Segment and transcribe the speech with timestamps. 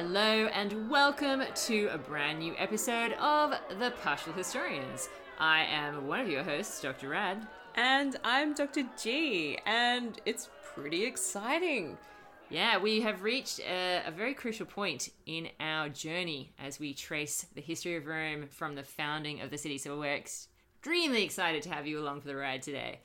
[0.00, 5.08] Hello and welcome to a brand new episode of The Partial Historians.
[5.40, 7.08] I am one of your hosts, Dr.
[7.08, 7.44] Rad.
[7.74, 8.84] And I'm Dr.
[8.96, 11.98] G, and it's pretty exciting.
[12.48, 17.46] Yeah, we have reached a, a, very crucial point in our journey as we trace
[17.56, 19.78] the history of Rome from the founding of the city.
[19.78, 23.00] So we're extremely excited to have you along for the ride today.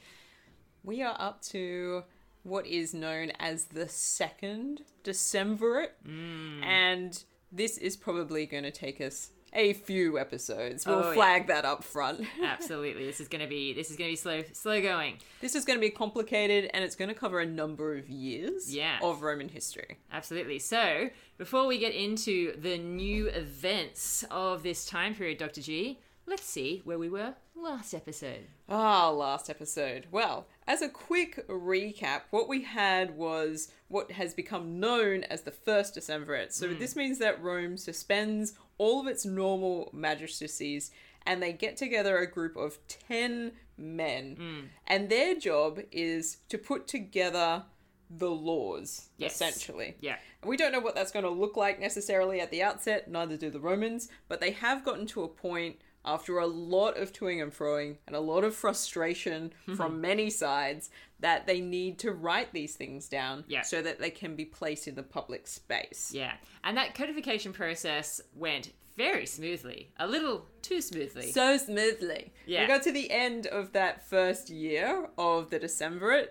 [0.84, 2.04] We are up to
[2.44, 6.64] what is known as the second Decemvirate, Mm.
[6.64, 10.86] and this is probably going to take us a few episodes.
[10.88, 12.26] We'll Oh, flag that up front.
[12.44, 15.20] Absolutely, this is going to be this is going to be slow slow going.
[15.42, 18.74] this is going to be complicated, and it's going to cover a number of years
[18.76, 18.98] Yeah.
[19.04, 20.00] of Roman history.
[20.12, 20.58] Absolutely.
[20.60, 25.62] So, before we get into the new events of this time period, Dr.
[25.62, 28.48] G, let's see where we were last episode.
[28.70, 30.08] Ah, last episode.
[30.12, 35.52] Well, as a quick recap, what we had was what has become known as the
[35.52, 36.52] first Decemvirate.
[36.54, 40.92] So this means that Rome suspends all of its normal magistracies
[41.26, 44.70] and they get together a group of 10 men.
[44.88, 47.64] And their job is to put together
[48.10, 49.36] the laws, Yes.
[49.36, 49.96] essentially.
[50.02, 50.18] Yeah.
[50.44, 53.50] We don't know what that's going to look like necessarily at the outset, neither do
[53.50, 57.52] the Romans, but they have gotten to a point after a lot of toing and
[57.52, 62.76] froing and a lot of frustration from many sides that they need to write these
[62.76, 63.62] things down Yeah.
[63.62, 66.12] so that they can be placed in the public space.
[66.14, 66.34] Yeah.
[66.64, 71.32] And that codification process went very smoothly, a little too smoothly.
[71.32, 72.34] So smoothly.
[72.46, 72.62] Yeah.
[72.62, 76.28] We got to the end of that first year of the Decemvirate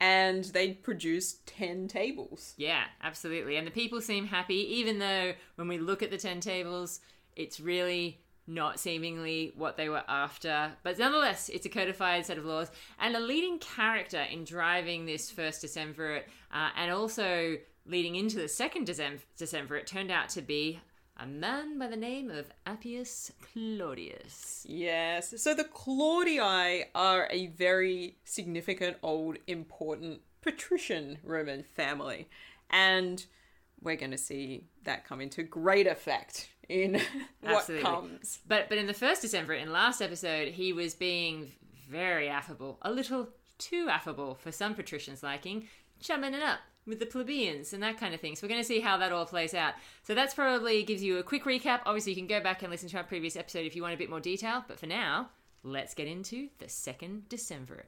[0.00, 2.54] and they produced 10 tables.
[2.56, 3.56] yeah, absolutely.
[3.56, 7.00] And the people seem happy, even though when we look at the 10 tables,
[7.34, 10.72] it's really not seemingly what they were after.
[10.82, 12.70] But nonetheless, it's a codified set of laws.
[12.98, 18.48] And a leading character in driving this first Decemvirate uh, and also leading into the
[18.48, 20.80] second Decem- Decemvirate turned out to be
[21.18, 24.66] a man by the name of Appius Claudius.
[24.68, 25.34] Yes.
[25.42, 32.28] So the Claudii are a very significant, old, important patrician Roman family.
[32.70, 33.24] And
[33.80, 37.00] we're going to see that come into great effect in
[37.40, 38.40] what comes.
[38.46, 41.52] But but in the first December, in last episode, he was being
[41.88, 43.28] very affable, a little
[43.58, 45.68] too affable for some patricians' liking,
[46.00, 48.36] chumming it up with the plebeians and that kind of thing.
[48.36, 49.74] So we're going to see how that all plays out.
[50.04, 51.80] So that's probably gives you a quick recap.
[51.84, 53.98] Obviously, you can go back and listen to our previous episode if you want a
[53.98, 54.64] bit more detail.
[54.66, 55.30] But for now,
[55.62, 57.86] let's get into the second December.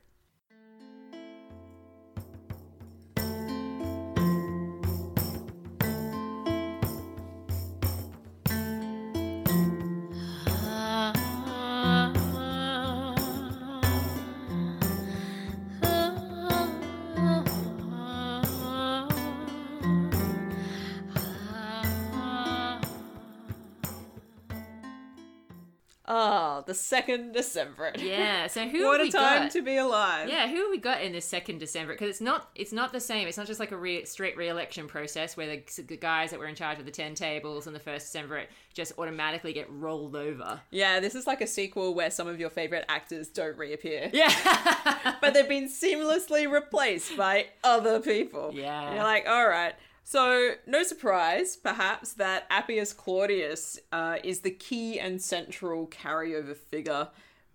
[26.68, 27.92] The second December.
[27.98, 28.46] Yeah.
[28.46, 29.50] So who what a time got?
[29.52, 30.28] to be alive.
[30.28, 31.94] Yeah, who have we got in this second December?
[31.94, 33.26] Because it's not it's not the same.
[33.26, 36.46] It's not just like a re- straight re-election process where the, the guys that were
[36.46, 40.60] in charge of the ten tables on the first December just automatically get rolled over.
[40.70, 44.10] Yeah, this is like a sequel where some of your favorite actors don't reappear.
[44.12, 48.50] Yeah, but they've been seamlessly replaced by other people.
[48.52, 48.88] Yeah.
[48.88, 49.74] And you're like, all right.
[50.10, 57.08] So, no surprise, perhaps, that Appius Claudius uh, is the key and central carryover figure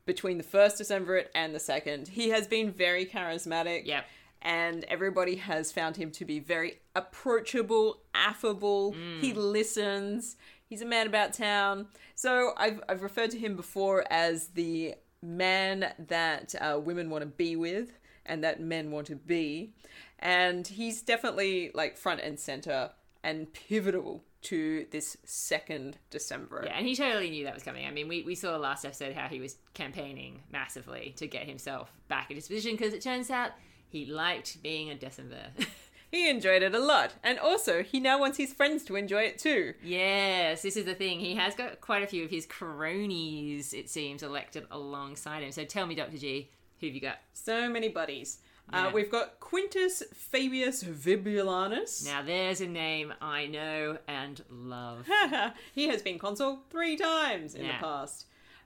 [0.05, 2.09] between the first Decemvirate and the second.
[2.09, 3.87] He has been very charismatic.
[3.87, 4.05] Yep.
[4.43, 8.95] And everybody has found him to be very approachable, affable.
[9.19, 10.35] He listens.
[10.67, 11.87] He's a man about town.
[12.13, 14.93] So I've, I've referred to him before as the
[15.23, 19.73] man that uh, women want to be with and that men want to be.
[20.19, 22.91] And he's definitely like front and center
[23.23, 26.63] and pivotal to this second December.
[26.65, 27.87] yeah, and he totally knew that was coming.
[27.87, 31.93] I mean, we, we saw last episode how he was campaigning massively to get himself
[32.09, 33.51] back in his position because it turns out
[33.87, 35.51] he liked being a decemvir.
[36.13, 37.15] He enjoyed it a lot.
[37.23, 39.73] And also, he now wants his friends to enjoy it too.
[39.83, 41.19] Yes, this is the thing.
[41.19, 45.51] He has got quite a few of his cronies, it seems, elected alongside him.
[45.51, 46.19] So tell me, Dr.
[46.19, 46.51] G,
[46.83, 47.19] who have you got?
[47.31, 48.39] So many buddies.
[48.71, 48.87] Yeah.
[48.87, 52.05] Uh, we've got Quintus Fabius Vibulanus.
[52.05, 55.07] Now, there's a name I know and love.
[55.73, 57.77] he has been consul three times in Yeah.
[57.77, 58.25] the past.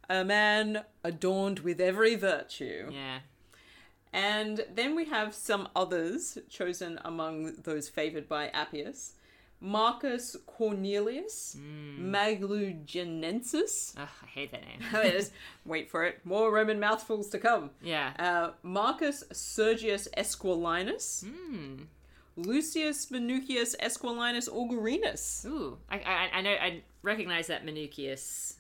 [0.10, 2.90] A man adorned with every virtue.
[2.92, 3.20] Yeah.
[4.14, 9.14] And then we have some others chosen among those favored by Appius.
[9.60, 12.14] Marcus Cornelius, Hmm.
[12.14, 13.94] Maluginensis.
[13.98, 14.80] Ugh, I hate that name.
[14.92, 15.32] There it is.
[15.66, 16.20] Wait for it.
[16.24, 17.72] More Roman mouthfuls to come.
[17.82, 18.14] Yeah.
[18.20, 21.84] Uh, Marcus Sergius Esquilinus, Hmm.
[22.36, 25.44] Lucius Minucius Esquilinus Augurinus.
[25.46, 28.56] Ooh, I, I, I know, I recognize that Minucius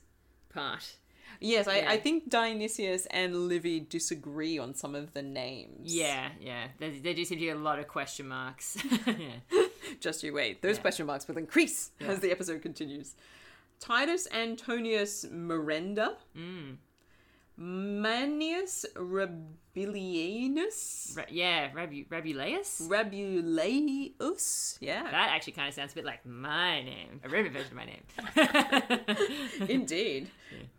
[0.49, 0.95] part.
[1.39, 1.91] Yes, I, Yeah.
[1.91, 5.93] I think Dionysius and Livy disagree on some of the names.
[5.93, 6.69] Yeah, yeah.
[6.79, 8.77] There, there do seem to be a lot of question marks.
[9.05, 9.66] yeah.
[9.99, 10.61] Just you wait.
[10.61, 10.81] Those Yeah.
[10.81, 12.07] question marks will increase Yeah.
[12.07, 13.15] as the episode continues.
[13.79, 16.15] Titus Antonius Merenda.
[16.35, 16.77] Mm.
[17.59, 21.17] Manius Rabilianus.
[21.17, 22.87] Ra- yeah, Rabu- Rabulaeus?
[22.87, 24.77] Rabuleus.
[24.79, 25.01] Yeah.
[25.03, 27.85] That actually kind of sounds a bit like my name, a Roman version of my
[27.85, 28.03] name.
[29.69, 30.29] Indeed.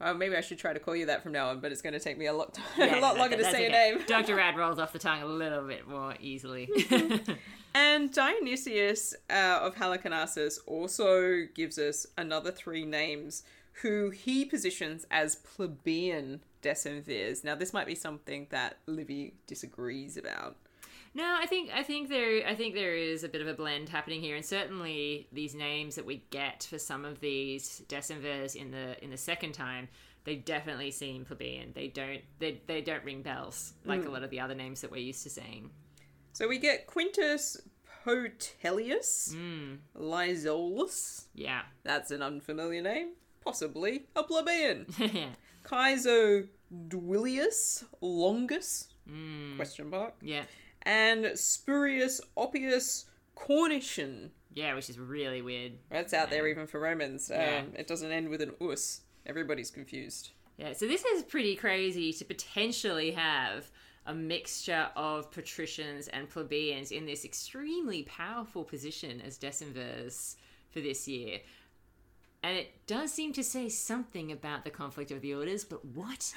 [0.00, 1.94] Uh, maybe I should try to call you that from now on, but it's going
[1.94, 3.62] to take me a lot, Yeah, a lot longer to say okay.
[3.90, 4.06] your name.
[4.06, 4.36] Dr.
[4.36, 6.68] Rad rolls off the tongue a little bit more easily.
[7.74, 13.42] And Dionysius uh, of Halicarnassus also gives us another three names
[13.82, 17.44] who he positions as plebeian decemvirs.
[17.44, 20.56] Now, this might be something that Livy disagrees about.
[21.14, 23.88] No, I think I think there I think there is a bit of a blend
[23.88, 28.70] happening here, and certainly these names that we get for some of these decemvirs in
[28.70, 29.88] the in the second time,
[30.24, 31.72] they definitely seem plebeian.
[31.74, 34.90] They don't they they don't ring bells like a lot of the other names that
[34.90, 35.70] we're used to seeing.
[36.32, 37.56] So we get Quintus
[38.06, 41.26] Potellius Mm, Lysolus.
[41.34, 43.10] yeah, That's an unfamiliar name.
[43.44, 44.86] Possibly a plebeian.
[44.98, 45.28] yeah,
[45.64, 46.46] Kaiso
[46.88, 48.88] Duilius Longus?
[49.10, 50.14] mm, Question mark.
[50.22, 50.44] yeah,
[50.82, 54.30] And Spurius Oppius Cornicen.
[54.54, 55.72] yeah, which is really weird.
[55.90, 57.30] That's out there even for Romans.
[57.30, 57.62] Um, Yeah.
[57.74, 59.02] It doesn't end with an us.
[59.26, 60.30] Everybody's confused.
[60.56, 63.70] Yeah, so this is pretty crazy to potentially have
[64.08, 70.34] a mixture of patricians and plebeians in this extremely powerful position as decemvirs
[70.70, 71.40] for this year.
[72.42, 76.32] And it does seem to say something about the conflict of the orders, but what?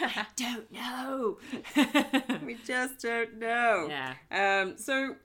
[0.00, 1.38] I don't know.
[2.44, 3.88] We just don't know.
[3.90, 4.14] yeah.
[4.62, 5.16] Um, so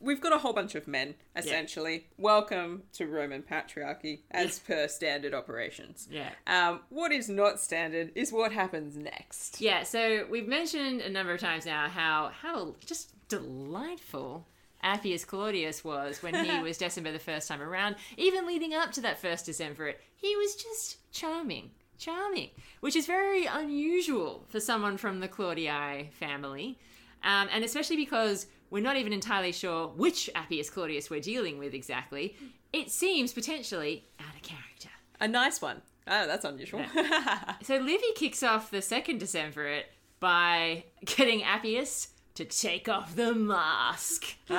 [0.00, 2.06] we've got a whole bunch of men, essentially.
[2.16, 6.08] Welcome to Roman patriarchy as per standard operations.
[6.10, 6.30] Yeah.
[6.46, 9.60] Um, what is not standard is what happens next.
[9.60, 14.46] Yeah, so we've mentioned a number of times now how how just delightful
[14.82, 17.96] Appius Claudius was when he was decemvir the first time around.
[18.16, 21.70] Even leading up to that first Decemvirate, he was just charming.
[21.98, 22.50] Charming,
[22.80, 26.78] which is very unusual for someone from the Claudii family,
[27.24, 28.46] um, and especially because
[28.76, 32.36] we're not even entirely sure which Appius Claudius we're dealing with exactly.
[32.74, 34.90] It seems potentially out of character.
[35.18, 35.80] A nice one.
[36.06, 36.84] Oh, that's unusual.
[37.62, 39.84] So Livy kicks off the second Decemvirate
[40.20, 44.34] by getting Appius to take off the mask.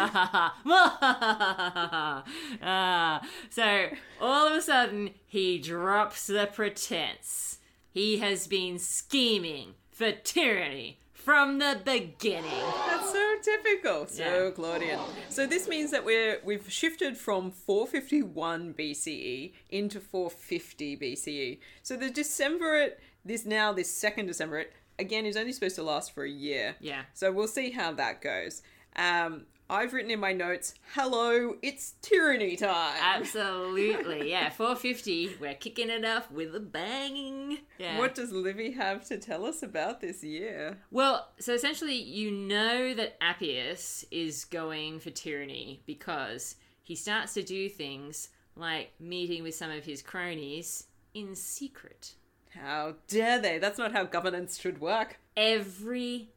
[2.59, 3.21] Ah,
[3.51, 7.59] so all of a sudden, he drops the pretense.
[7.91, 12.63] He has been scheming for tyranny from the beginning.
[12.87, 14.07] That's so typical.
[14.07, 14.51] So Yeah.
[14.51, 14.97] Claudian.
[15.27, 21.59] So this means that we're we've shifted from 451 BCE into 450 BCE.
[21.83, 22.93] So the Decemvirate,
[23.25, 26.77] this now this second Decemvirate, again is only supposed to last for a year.
[26.79, 27.01] Yeah.
[27.13, 28.61] So we'll see how that goes.
[28.95, 34.49] Um, I've written in my notes, "Hello, it's tyranny time." Absolutely, yeah.
[34.49, 37.59] 450, we're kicking it off with a bang.
[37.77, 37.97] Yeah.
[37.97, 40.77] What does Livy have to tell us about this year?
[40.91, 47.43] Well, so essentially, you know that Appius is going for tyranny because he starts to
[47.43, 52.13] do things like meeting with some of his cronies in secret
[52.55, 53.59] How dare they?
[53.59, 55.19] That's not how governance should work.
[55.35, 56.29] every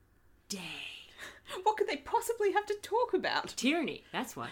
[0.48, 0.99] day.
[1.62, 3.48] What could they possibly have to talk about?
[3.56, 4.48] Tyranny, that's what.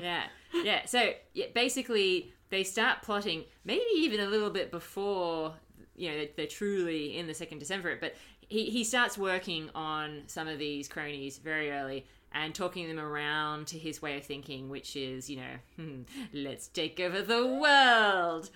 [0.00, 0.86] Yeah, yeah.
[0.86, 5.54] So yeah, basically, they start plotting, maybe even a little bit before
[5.96, 7.96] you know they're, truly in the second December.
[8.00, 13.00] But he he starts working on some of these cronies very early and talking them
[13.00, 17.46] around to his way of thinking, which is you know, hmm, let's take over the
[17.46, 18.50] world.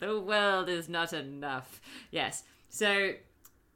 [0.00, 1.80] The world is not enough.
[2.10, 2.44] Yes.
[2.68, 3.12] So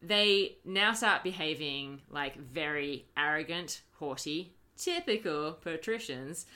[0.02, 6.46] they now start behaving like very arrogant, haughty, typical patricians.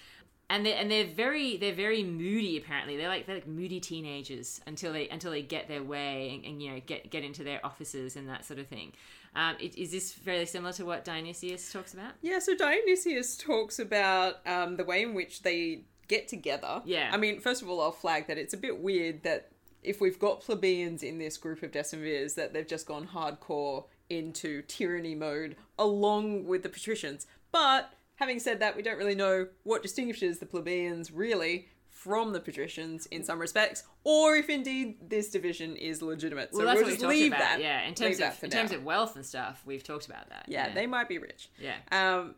[0.50, 2.96] And they and they're very they're very moody apparently.
[2.96, 6.62] They're like they're like moody teenagers until they until they get their way and, and
[6.62, 8.92] you know get get into their offices and that sort of thing.
[9.34, 12.12] Um, it, is is this fairly similar to what Dionysius talks about?
[12.20, 16.82] Yeah, so Dionysius talks about um, the way in which they get together.
[16.84, 17.10] Yeah.
[17.12, 19.50] I mean, first of all, I'll flag that it's a bit weird that
[19.84, 24.62] if we've got plebeians in this group of decemvirs, that they've just gone hardcore into
[24.62, 27.26] tyranny mode along with the patricians.
[27.52, 32.40] But having said that, we don't really know what distinguishes the plebeians really from the
[32.40, 36.52] patricians in some respects, or if indeed this division is legitimate.
[36.52, 37.38] So Well, that's we'll what we just talked leave about.
[37.40, 37.60] that.
[37.60, 40.44] Yeah, in terms of in terms of wealth and stuff, we've talked about that.
[40.48, 41.48] yeah, they might be rich.
[41.58, 41.76] yeah.
[41.92, 42.34] Um,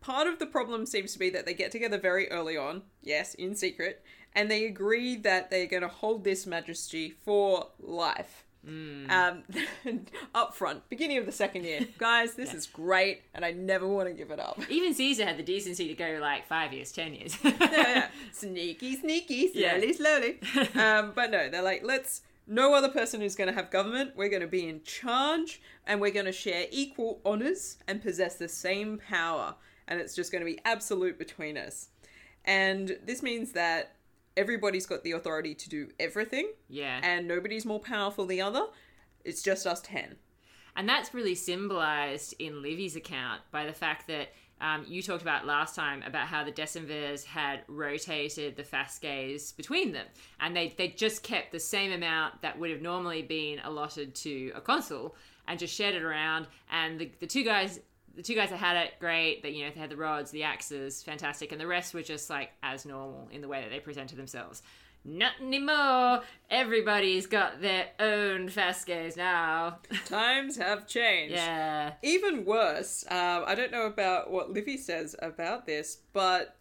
[0.00, 3.34] part of the problem seems to be that they get together very early on, yes,
[3.34, 4.02] in secret,
[4.34, 8.44] and they agree that they're going to hold this majesty for life.
[8.66, 9.42] Um,
[10.34, 14.08] up front, beginning of the second year, guys, this is great, and I never want
[14.08, 14.58] to give it up.
[14.70, 17.36] Even Caesar had the decency to go like five years, ten years.
[17.44, 18.08] yeah, yeah.
[18.32, 19.92] Sneaky, sneaky, slowly, Yeah.
[19.92, 20.40] slowly.
[20.74, 22.22] Um, but no, they're like, let's.
[22.46, 24.12] No other person who's going to have government.
[24.16, 28.34] We're going to be in charge, and we're going to share equal honors and possess
[28.36, 29.54] the same power.
[29.88, 31.88] And it's just going to be absolute between us.
[32.44, 33.94] And this means that
[34.36, 37.00] everybody's got the authority to do everything, yeah.
[37.02, 38.66] and nobody's more powerful than the other.
[39.24, 40.16] It's just us ten.
[40.76, 44.28] And that's really symbolized in Livy's account by the fact that
[44.60, 49.92] um, you talked about last time about how the Decemvirs had rotated the Fasces between
[49.92, 50.06] them.
[50.40, 54.52] And they, they just kept the same amount that would have normally been allotted to
[54.54, 55.14] a consul
[55.46, 56.46] and just shared it around.
[56.70, 57.80] And the, the two guys.
[58.16, 59.42] The two guys that had it, great.
[59.42, 62.30] That you know, they had the rods, the axes, fantastic, and the rest were just
[62.30, 64.62] like as normal in the way that they presented themselves.
[65.04, 66.22] Not anymore.
[66.48, 69.80] Everybody's got their own Fasces now.
[70.06, 71.34] Times have changed.
[71.34, 71.92] yeah.
[72.02, 76.56] Even worse, um, I don't know about what Livy says about this, but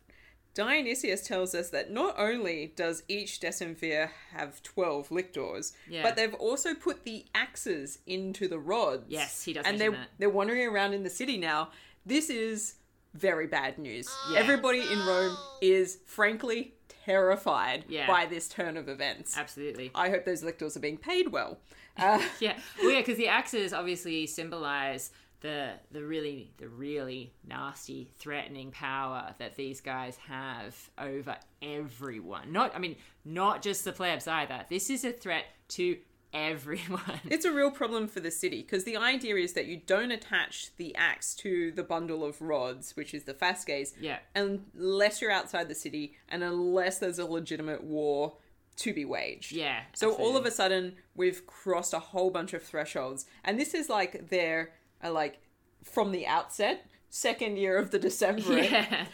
[0.53, 6.03] Dionysius tells us that not only does each decemvir have 12 lictors, Yeah.
[6.03, 9.05] but they've also put the axes into the rods.
[9.09, 10.09] Yes, he does And they're, that.
[10.19, 11.69] they're wandering around in the city now.
[12.05, 12.75] This is
[13.13, 14.07] very bad news.
[14.31, 14.39] Yeah.
[14.39, 16.73] Everybody in Rome is frankly
[17.05, 18.07] terrified Yeah.
[18.07, 19.37] by this turn of events.
[19.37, 19.91] Absolutely.
[19.93, 21.59] I hope those lictors are being paid well.
[21.97, 22.57] Uh, Yeah.
[22.81, 25.11] Well, yeah, because the axes obviously symbolize
[25.43, 32.51] the the really the really nasty, threatening power that these guys have over everyone.
[32.51, 34.65] Not, I mean, not just the plebs either.
[34.69, 35.97] This is a threat to
[36.33, 37.19] everyone.
[37.29, 40.75] It's a real problem for the city because the idea is that you don't attach
[40.77, 44.17] the axe to the bundle of rods, which is the fasces, Yeah.
[44.35, 48.37] unless you're outside the city and unless there's a legitimate war
[48.77, 49.51] to be waged.
[49.51, 49.81] Yeah.
[49.93, 53.87] So all of a sudden, we've crossed a whole bunch of thresholds, and this is
[53.87, 54.73] like their
[55.03, 55.39] uh, like
[55.83, 58.61] from the outset, second year of the December.
[58.61, 59.05] Yeah.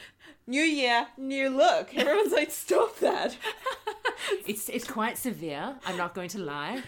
[0.47, 1.95] New year, new look.
[1.95, 3.37] Everyone's like, stop that.
[4.47, 5.75] It's it's quite severe.
[5.85, 6.81] I'm not going to lie.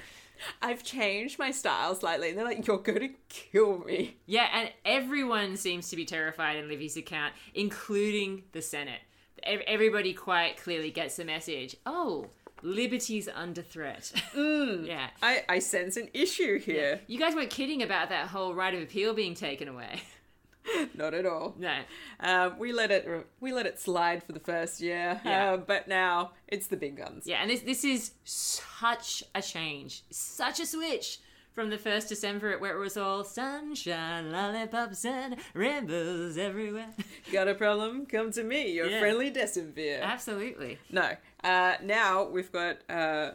[0.61, 2.29] I've changed my style slightly.
[2.29, 4.17] And they're like, you're going to kill me.
[4.25, 9.01] Yeah, and everyone seems to be terrified in Livy's account, including the Senate.
[9.43, 11.75] Everybody quite clearly gets the message.
[11.85, 12.27] Oh,
[12.61, 14.11] liberty's under threat.
[14.35, 15.09] Yeah.
[15.21, 17.01] I, I sense an issue here.
[17.07, 20.01] You guys weren't kidding about that whole right of appeal being taken away.
[20.95, 21.55] Not at all.
[21.57, 21.75] No.
[22.19, 23.07] Um, we let it
[23.39, 25.53] we let it slide for the first year, Yeah.
[25.53, 27.25] uh, but now it's the big guns.
[27.25, 31.19] Yeah, and this this is such a change, such a switch
[31.53, 36.89] from the first December where it was all sunshine, lollipops, and rainbows everywhere.
[37.31, 38.05] Got a problem?
[38.05, 38.99] Come to me, your Yeah.
[38.99, 40.01] friendly decemvir.
[40.01, 40.79] Absolutely.
[40.89, 41.11] No.
[41.43, 43.31] Uh, now we've got uh,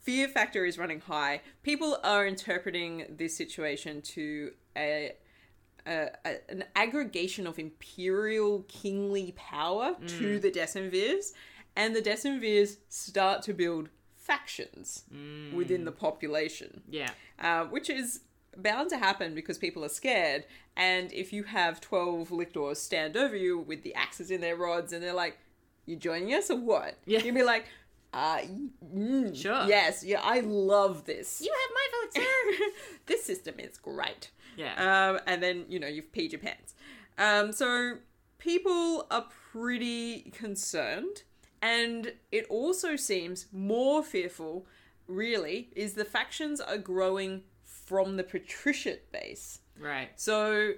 [0.00, 1.40] fear factor is running high.
[1.62, 5.12] People are interpreting this situation to a,
[5.86, 11.32] a, a an aggregation of imperial kingly power to the decemvirs,
[11.76, 13.88] and the decemvirs start to build
[14.20, 15.04] factions
[15.54, 17.10] within the population Yeah.
[17.38, 18.20] uh, which is
[18.56, 20.44] bound to happen because people are scared.
[20.76, 24.92] And if you have 12 lictors stand over you with the axes in their rods
[24.92, 25.38] and they're like,
[25.86, 26.96] You joining us or what?
[27.06, 27.20] Yeah.
[27.22, 27.66] You'd be like,
[28.12, 28.40] uh,
[28.94, 29.64] mm, Sure.
[29.66, 31.40] Yes, yeah, I love this.
[31.44, 32.64] You have my vote, sir.
[33.06, 34.30] this system is great.
[34.56, 34.74] yeah.
[35.12, 36.74] Um, and then, you know, you've peed your pants.
[37.18, 37.98] Um, so
[38.38, 41.22] people are pretty concerned.
[41.62, 44.66] And it also seems more fearful,
[45.06, 49.60] really, is the factions are growing from the patriciate base.
[49.78, 50.08] right.
[50.16, 50.74] So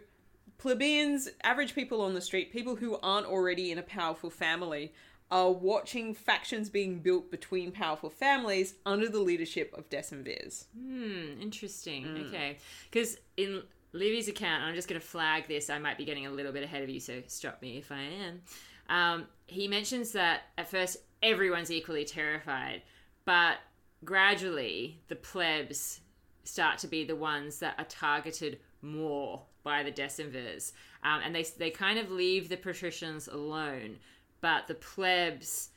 [0.59, 4.93] plebeians, average people on the street, people who aren't already in a powerful family,
[5.31, 10.67] are watching factions being built between powerful families under the leadership of decemvirs.
[10.79, 12.27] Hmm, interesting.
[12.29, 12.59] Okay.
[12.91, 13.63] Because in
[13.93, 16.53] Livy's account, and I'm just going to flag this, I might be getting a little
[16.53, 18.43] bit ahead of you, so stop me if I am.
[18.89, 22.83] Um, he mentions that at first everyone's equally terrified,
[23.25, 23.59] but
[24.05, 26.01] gradually the plebs
[26.45, 30.73] start to be the ones that are targeted more by the decemvirs.
[31.05, 33.99] Um, and they, they kind of leave the patricians alone,
[34.41, 35.71] but the plebs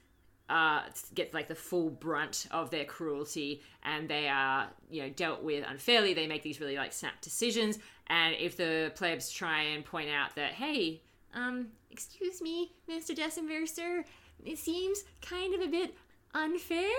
[0.49, 0.81] uh,
[1.13, 5.65] get like the full brunt of their cruelty and they are you know dealt with
[5.67, 10.07] unfairly they make these really like snap decisions and if the plebs try and point
[10.07, 11.01] out that hey
[11.35, 14.03] um excuse me mr decemvir sir
[14.43, 15.95] it seems kind of a bit
[16.33, 16.89] unfair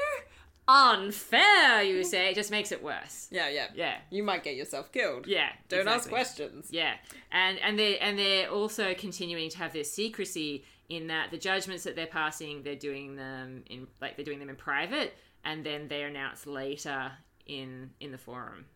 [0.69, 3.29] unfair, you say, it just makes it worse.
[3.31, 3.69] Yeah, yeah.
[3.75, 3.97] Yeah.
[4.11, 5.27] You might get yourself killed.
[5.27, 5.51] Yeah.
[5.69, 6.11] Don't ask exactly.
[6.11, 6.69] questions.
[6.71, 6.95] Yeah,
[7.31, 11.85] and and they and they're also continuing to have this secrecy in that the judgments
[11.85, 15.15] that they're passing, they're doing them in like they're doing them in private,
[15.45, 17.13] and then they announce later
[17.47, 18.67] in in the forum.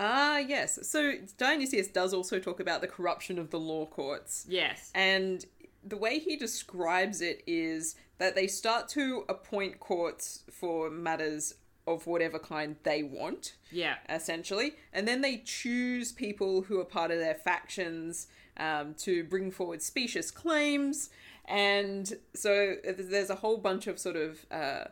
[0.00, 0.88] Ah, yes.
[0.88, 4.46] So Dionysius does also talk about the corruption of the law courts.
[4.48, 4.90] Yes.
[4.94, 5.44] And
[5.84, 11.54] the way he describes it is that they start to appoint courts for matters
[11.86, 13.96] of whatever kind they want, Yeah.
[14.08, 14.74] essentially.
[14.92, 18.26] And then they choose people who are part of their factions
[18.56, 21.10] um, to bring forward specious claims.
[21.46, 24.84] And so there's a whole bunch of sort of uh,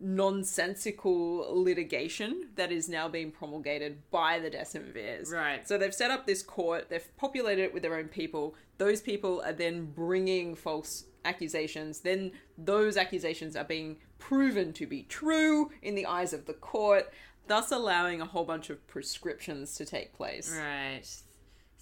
[0.00, 5.32] nonsensical litigation that is now being promulgated by the decemvirs.
[5.32, 5.66] Right.
[5.66, 8.54] So they've set up this court, they've populated it with their own people.
[8.78, 12.00] Those people are then bringing false accusations.
[12.00, 17.12] Then those accusations are being proven to be true in the eyes of the court,
[17.46, 20.56] thus allowing a whole bunch of proscriptions to take place.
[20.56, 21.04] Right.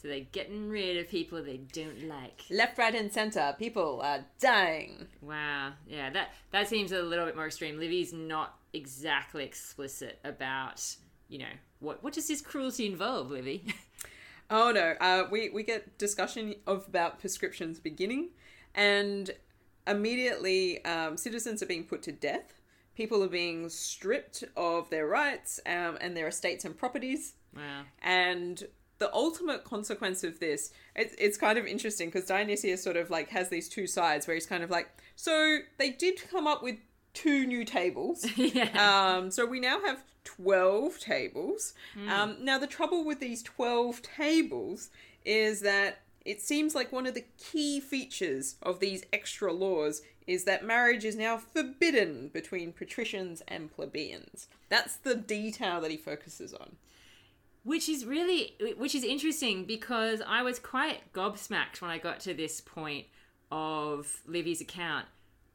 [0.07, 2.43] So they're getting rid of people they don't like.
[2.49, 5.09] Left, right, and center, people are dying.
[5.21, 5.73] Wow.
[5.89, 7.81] Yeah, that that seems a little bit more extreme.
[7.81, 10.81] Livy's not exactly explicit about,
[11.29, 13.65] you know, what what does this cruelty involve, Livy?
[14.49, 18.29] Oh no, uh, we we get discussion of about proscriptions beginning,
[18.77, 19.29] and
[19.89, 22.55] immediately um, citizens are being put to death.
[22.95, 27.35] People are being stripped of their rights um, and their estates and properties.
[27.57, 27.83] wow.
[28.01, 28.63] And
[28.99, 33.29] the ultimate consequence of this, it's, it's kind of interesting because Dionysius sort of like
[33.31, 36.77] has these two sides where he's kind of like, so they did come up with
[37.13, 38.27] two new tables.
[38.37, 39.17] yeah.
[39.17, 41.75] Um, so we now have 12 tables.
[42.09, 44.91] Um, now, the trouble with these 12 tables
[45.25, 50.45] is that it seems like one of the key features of these extra laws is
[50.45, 54.49] that marriage is now forbidden between patricians and plebeians.
[54.69, 56.77] That's the detail that he focuses on.
[57.67, 62.33] Which is really which is interesting because I was quite gobsmacked when I got to
[62.33, 63.07] this point
[63.51, 65.07] of Livy's account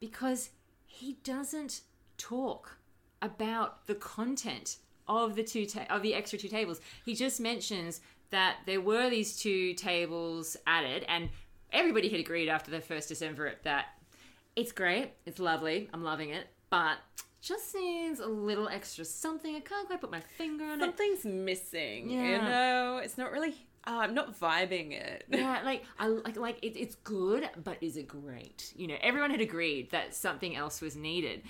[0.02, 0.50] because
[0.86, 1.82] he doesn't
[2.18, 2.78] talk
[3.22, 4.76] about the content
[5.08, 6.82] of the two ta- of the extra two tables.
[7.06, 11.30] He just mentions that there were these two tables added and
[11.72, 13.86] everybody had agreed after the first December that
[14.58, 16.98] it's great, it's lovely, I'm loving it, but
[17.42, 19.56] just needs a little extra something.
[19.56, 20.80] I can't quite put my finger on it.
[20.80, 23.02] Something's missing, you know?
[23.04, 23.56] It's not really.
[23.88, 25.26] Uh, I'm not vibing it.
[25.30, 28.72] yeah, like I like like it, it's good, but is it great?
[28.76, 31.42] You know, everyone had agreed that something else was needed,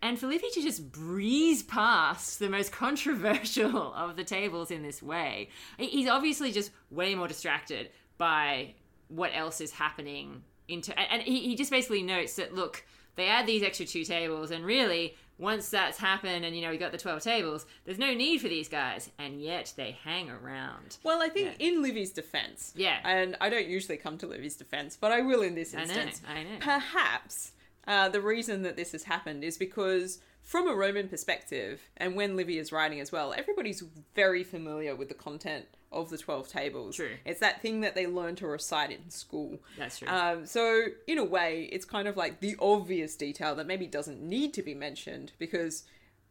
[0.00, 5.02] and for Livy to just breeze past the most controversial of the tables in this
[5.02, 8.74] way, he's obviously just way more distracted by
[9.08, 12.84] what else is happening into, and, and he, he just basically notes that look,
[13.18, 15.14] they add these extra two tables, and really.
[15.40, 18.48] Once that's happened and you know we got the 12 tables, there's no need for
[18.48, 20.96] these guys, and yet they hang around.
[21.04, 22.98] Well, I think in Livy's defense, Yeah.
[23.04, 25.94] and I don't usually come to Livy's defense, but I will in this I know,
[25.94, 26.22] instance.
[26.28, 26.58] I know.
[26.58, 27.52] Perhaps
[27.86, 32.34] uh, the reason that this has happened is because, from a Roman perspective, and when
[32.34, 33.84] Livy is writing as well, everybody's
[34.16, 36.96] very familiar with the content of the 12 tables.
[36.96, 37.16] True.
[37.24, 39.58] It's that thing that they learn to recite in school.
[39.78, 40.08] That's true.
[40.08, 44.20] Um, so, in a way, it's kind of like the obvious detail that maybe doesn't
[44.22, 45.84] need to be mentioned because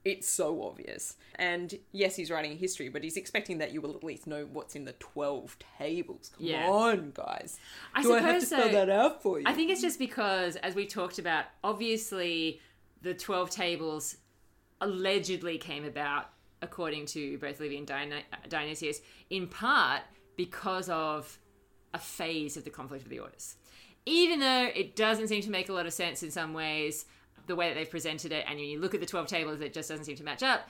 [0.06, 1.18] it's so obvious.
[1.36, 4.76] And yes, he's writing history, but he's expecting that you will at least know what's
[4.76, 6.32] in the 12 tables.
[6.38, 6.70] Come Yeah.
[6.70, 7.60] on, guys.
[7.94, 9.46] I Do I have to suppose spell that out for you?
[9.48, 12.62] I think it's just because, as we talked about, obviously
[13.02, 14.18] the 12 tables
[14.82, 16.30] allegedly came about,
[16.62, 18.14] according to both Livy and
[18.50, 20.02] Dionysius, in part
[20.36, 21.38] because of
[21.94, 23.56] a phase of the conflict of the orders.
[24.06, 27.06] Even though it doesn't seem to make a lot of sense in some ways,
[27.48, 29.90] the way that they've presented it, and you look at the 12 tables, it just
[29.90, 30.68] doesn't seem to match up.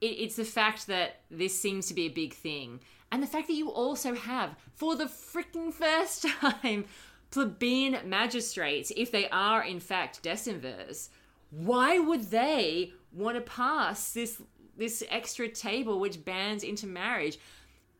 [0.00, 2.80] It, it's the fact that this seems to be a big thing.
[3.10, 6.84] And the fact that you also have, for the freaking first time,
[7.30, 11.08] plebeian magistrates, if they are in fact decemvirs,
[11.50, 14.40] why would they want to pass this
[14.76, 17.38] this extra table which bans intermarriage?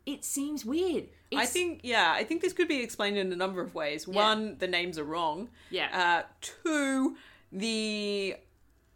[0.07, 1.09] It seems weird.
[1.35, 4.07] I think, yeah, I think this could be explained in a number of ways.
[4.07, 5.49] One, the names are wrong.
[5.71, 5.89] Yeah.
[5.93, 7.17] Uh, two,
[7.51, 8.37] the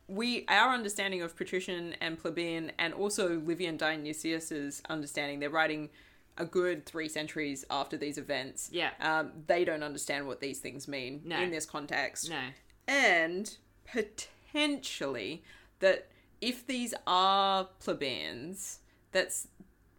[0.06, 5.40] we our understanding of patrician and plebeian, and also Livy and Dionysius's understanding.
[5.40, 5.90] They're writing
[6.38, 8.70] a good three centuries after these events.
[8.72, 8.90] Yeah.
[9.00, 11.40] Um, they don't understand what these things mean No.
[11.40, 12.40] in this context no.
[12.86, 13.56] and
[13.90, 15.42] potentially
[15.80, 16.06] that
[16.40, 18.80] if these are plebeians,
[19.12, 19.48] that's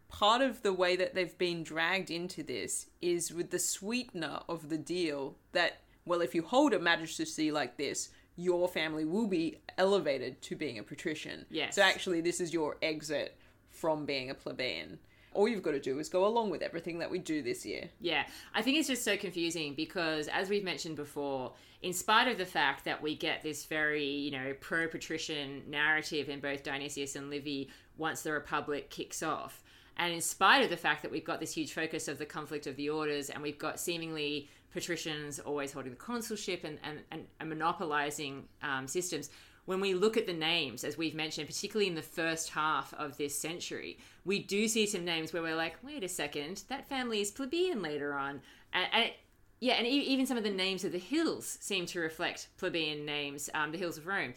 [0.08, 4.68] part of the way that they've been dragged into this is with the sweetener of
[4.68, 9.58] the deal that well, if you hold a magistracy like this, your family will be
[9.78, 11.44] elevated to being a patrician.
[11.50, 11.76] Yes.
[11.76, 13.36] So actually, this is your exit
[13.68, 14.98] from being a plebeian.
[15.34, 17.90] All you've got to do is go along with everything that we do this year.
[18.00, 18.24] Yeah,
[18.54, 22.46] I think it's just so confusing because, as we've mentioned before, in spite of the
[22.46, 27.30] fact that we get this very, you know, pro patrician narrative in both Dionysius and
[27.30, 29.62] Livy once the Republic kicks off,
[29.96, 32.66] and in spite of the fact that we've got this huge focus of the conflict
[32.66, 37.26] of the orders and we've got seemingly patricians always holding the consulship and, and, and,
[37.40, 39.30] and monopolizing um, systems,
[39.66, 43.16] when we look at the names, as we've mentioned, particularly in the first half of
[43.16, 47.20] this century, we do see some names where we're like, wait a second, that family
[47.20, 48.40] is plebeian later on.
[48.72, 49.10] And, and
[49.60, 53.04] yeah, and e- even some of the names of the hills seem to reflect plebeian
[53.04, 54.34] names, um, the hills of Rome.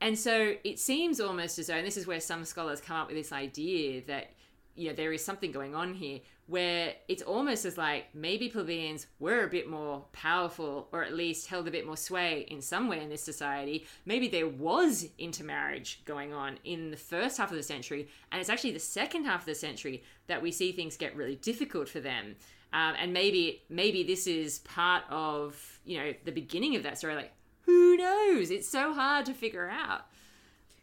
[0.00, 3.06] And so it seems almost as though, and this is where some scholars come up
[3.08, 4.32] with this idea that
[4.74, 9.06] you know there is something going on here where it's almost as like maybe plebeians
[9.18, 12.86] were a bit more powerful or at least held a bit more sway in some
[12.86, 17.56] way in this society maybe there was intermarriage going on in the first half of
[17.56, 20.96] the century and it's actually the second half of the century that we see things
[20.96, 22.36] get really difficult for them
[22.76, 27.14] um, and maybe maybe this is part of you know the beginning of that story
[27.14, 30.02] like who knows it's so hard to figure out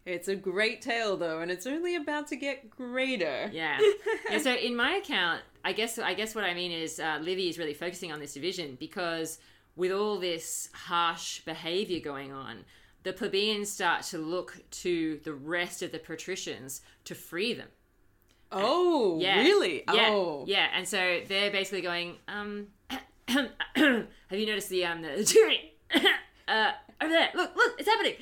[0.06, 3.48] It's a great tale, though, and it's only about to get greater.
[3.50, 3.78] Yeah.
[4.30, 7.48] and so in my account, I guess I guess what I mean is uh, Livy
[7.48, 9.38] is really focusing on this division because
[9.76, 12.64] with all this harsh behavior going on,
[13.02, 17.68] the plebeians start to look to the rest of the patricians to free them.
[18.54, 19.40] Oh, Yeah.
[19.40, 19.82] really?
[19.92, 20.08] Yeah.
[20.10, 20.44] Oh.
[20.46, 20.68] Yeah.
[20.74, 22.68] And so they're basically going, um,
[23.28, 25.74] have you noticed the um the tyranny?
[26.48, 28.14] uh, over there, look, look, it's happening.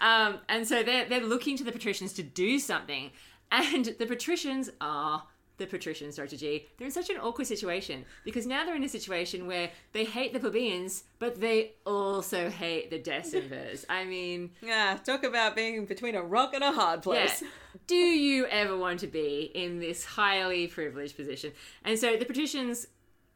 [0.00, 3.10] Um, and so they're they're looking to the patricians to do something,
[3.50, 5.24] and the patricians are
[5.58, 6.36] the patricians, Dr.
[6.36, 6.66] G.
[6.78, 10.32] They're in such an awkward situation because now they're in a situation where they hate
[10.32, 13.84] the plebeians, but they also hate the decemvirs.
[13.88, 17.02] I mean, Yeah, talk about being between a rock and a hard yeah.
[17.02, 17.44] place.
[17.86, 21.52] Do you ever want to be in this highly privileged position?
[21.84, 22.86] And so the patricians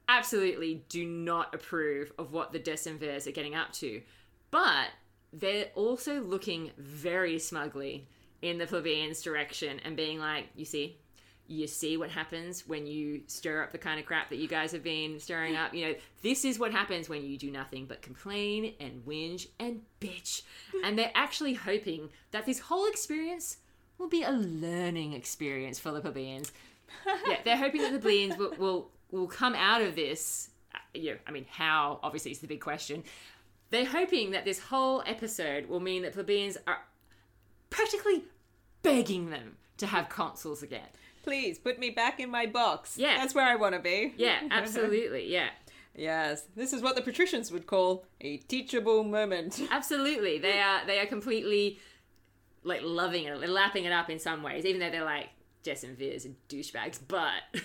[0.09, 4.03] absolutely do not approve of what the decemvirs are getting up to,
[4.51, 4.89] but
[5.33, 8.07] they're also looking very smugly
[8.43, 10.99] in the plebeians' direction and being like, you see,
[11.48, 14.72] you see what happens when you stir up the kind of crap that you guys
[14.72, 15.74] have been stirring up.
[15.74, 19.83] You know, this is what happens when you do nothing but complain and whinge and
[20.00, 20.42] bitch.
[20.85, 23.59] And they're actually hoping that this whole experience
[23.98, 26.52] will be a learning experience for the plebeians.
[27.28, 30.50] yeah, they're hoping that the plebeians will, will will come out of this.
[30.74, 33.05] uh, You know, I mean, how obviously is the big question.
[33.70, 36.78] They're hoping that this whole episode will mean that plebeians are
[37.70, 38.24] practically
[38.83, 40.88] begging them to have consuls again.
[41.23, 42.97] Please put me back in my box.
[42.99, 43.19] Yeah.
[43.19, 44.15] That's where I want to be.
[44.17, 45.33] Yeah, absolutely.
[45.33, 45.51] Yeah,
[45.95, 49.61] Yes, this is what the patricians would call a teachable moment.
[49.71, 50.39] absolutely.
[50.39, 51.79] They are they are completely
[52.65, 55.29] like loving it, lapping it up in some ways, even though they're like
[55.65, 56.99] decemvirs and douchebags.
[57.07, 57.43] But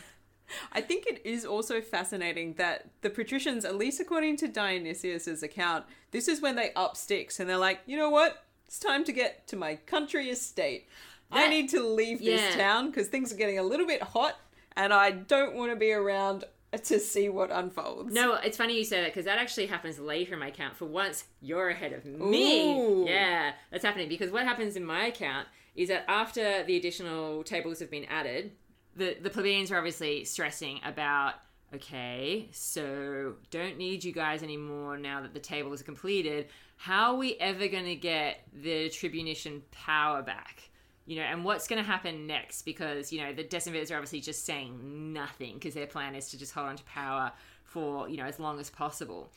[0.73, 5.85] I think it is also fascinating that the patricians, at least according to Dionysius's account,
[6.11, 8.43] this is when they up sticks and they're like, you know what?
[8.65, 10.89] It's time to get to my country estate.
[11.31, 14.39] I That- need to leave this town because things are getting a little bit hot
[14.75, 16.45] and I don't want to be around
[16.83, 18.13] to see what unfolds.
[18.13, 20.75] no, it's funny you say that because that actually happens later in my account.
[20.77, 22.73] For once, you're ahead of me.
[22.73, 23.05] Ooh.
[23.07, 27.79] Yeah, that's happening because what happens in my account is that after the additional tables
[27.79, 28.51] have been added,
[28.95, 31.35] the the plebeians are obviously stressing about.
[31.73, 36.47] Okay, so don't need you guys anymore now that the table is completed.
[36.77, 40.69] How are we ever going to get the tribunician power back?
[41.07, 42.63] You know, and what's going to happen next?
[42.63, 46.37] Because you know the decemvirs are obviously just saying nothing because their plan is to
[46.37, 47.31] just hold on to power
[47.63, 49.31] for you know as long as possible.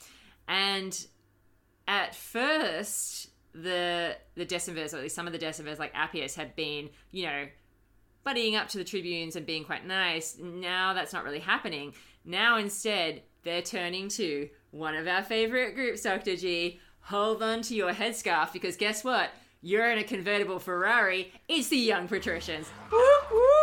[0.48, 1.06] And
[1.86, 6.56] at first, the the decemvirs, or at least some of the decemvirs, like Appius, had
[6.56, 7.46] been you know
[8.26, 10.36] buddying up to the tribunes and being quite nice.
[10.38, 11.94] Now that's not really happening.
[12.24, 16.34] Now instead, they're turning to one of our favorite groups, Dr.
[16.34, 16.80] G.
[17.04, 19.30] Hold on to your headscarf because guess what?
[19.62, 21.32] You're in a convertible Ferrari.
[21.48, 22.70] It's the young patricians.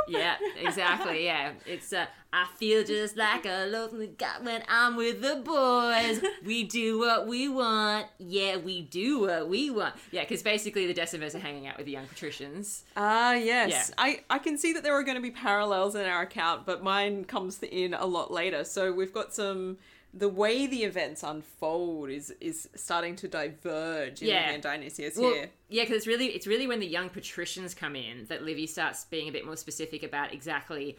[0.07, 1.25] Yeah, exactly.
[1.25, 6.23] Yeah, it's uh, I feel just like a lonely guy when I'm with the boys.
[6.45, 8.07] We do what we want.
[8.17, 9.95] Yeah, we do what we want.
[10.11, 12.83] Yeah, because basically the decemvirs are hanging out with the young patricians.
[12.95, 13.69] Ah, yes.
[13.69, 13.95] Yeah.
[13.97, 16.81] I, I can see that there are going to be parallels in our account, but
[16.81, 18.63] mine comes in a lot later.
[18.63, 19.77] So we've got some.
[20.13, 24.41] The way the events unfold is is starting to diverge in Yeah.
[24.41, 25.51] Livy and Dionysius Well, here.
[25.69, 29.05] yeah, because it's really it's really when the young patricians come in that Livy starts
[29.05, 30.97] being a bit more specific about exactly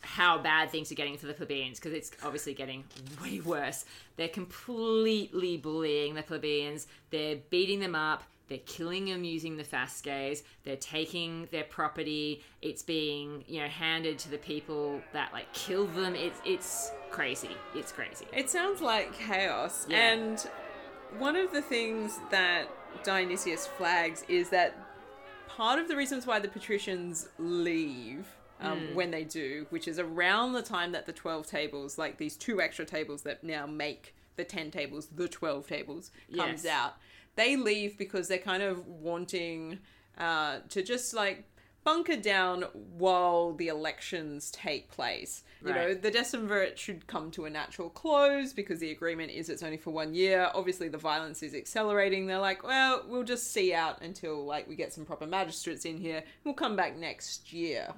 [0.00, 2.82] how bad things are getting for the plebeians because it's obviously getting
[3.22, 3.84] way worse.
[4.16, 6.88] They're completely bullying the plebeians.
[7.10, 8.24] They're beating them up.
[8.48, 10.42] They're killing them using the fasces.
[10.64, 12.42] They're taking their property.
[12.62, 16.14] It's being you know handed to the people that like kill them.
[16.14, 17.50] It's it's crazy.
[17.74, 18.26] It's crazy.
[18.32, 19.86] It sounds like chaos.
[19.88, 20.12] Yeah.
[20.12, 20.48] And
[21.18, 22.68] one of the things that
[23.04, 24.76] Dionysius flags is that
[25.46, 28.26] part of the reasons why the patricians leave
[28.60, 28.94] um, Hmm.
[28.94, 32.60] when they do, which is around the time that the 12 tables, like these two
[32.60, 36.72] extra tables that now make the 10 tables, the 12 tables, comes Yes.
[36.74, 36.96] out,
[37.38, 39.78] they leave because they're kind of wanting
[40.18, 41.44] uh, to just like
[41.84, 42.62] bunker down
[42.98, 45.44] while the elections take place.
[45.64, 49.62] You know, the decemvirate should come to a natural close because the agreement is it's
[49.62, 50.50] only for one year.
[50.54, 52.26] Obviously, the violence is accelerating.
[52.26, 55.96] They're like, well, we'll just see out until like we get some proper magistrates in
[55.96, 56.22] here.
[56.44, 57.88] We'll come back next year.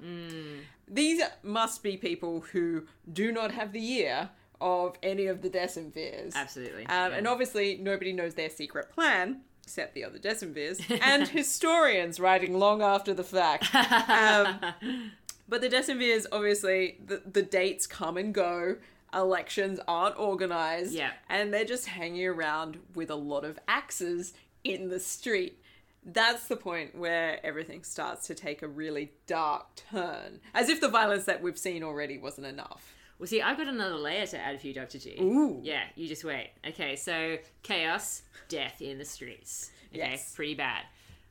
[0.87, 4.29] These must be people who do not have the year
[4.61, 6.35] of any of the decemvirs.
[6.35, 6.85] Absolutely.
[6.85, 7.17] Um, Yeah.
[7.17, 12.81] And obviously, nobody knows their secret plan except the other decemvirs and historians writing long
[12.81, 13.73] after the fact.
[13.73, 15.11] Um,
[15.49, 18.77] but the decemvirs, obviously, the, the dates come and go.
[19.13, 20.93] Elections aren't organized.
[20.93, 21.11] Yeah.
[21.29, 25.57] And they're just hanging around with a lot of axes in the street.
[26.03, 30.39] That's the point where everything starts to take a really dark turn.
[30.53, 32.93] As if the violence that we've seen already wasn't enough.
[33.21, 34.97] Well, see, I've got another layer to add for you, Dr.
[34.97, 35.15] G.
[35.21, 35.59] Ooh.
[35.61, 36.53] Yeah, you just wait.
[36.67, 39.69] Okay, so chaos, death in the streets.
[39.91, 40.33] Okay, Yes.
[40.33, 40.85] pretty bad.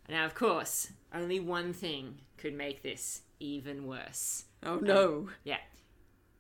[0.09, 4.45] Now, of course, only one thing could make this even worse.
[4.63, 5.29] Oh um, no.
[5.43, 5.57] Yeah.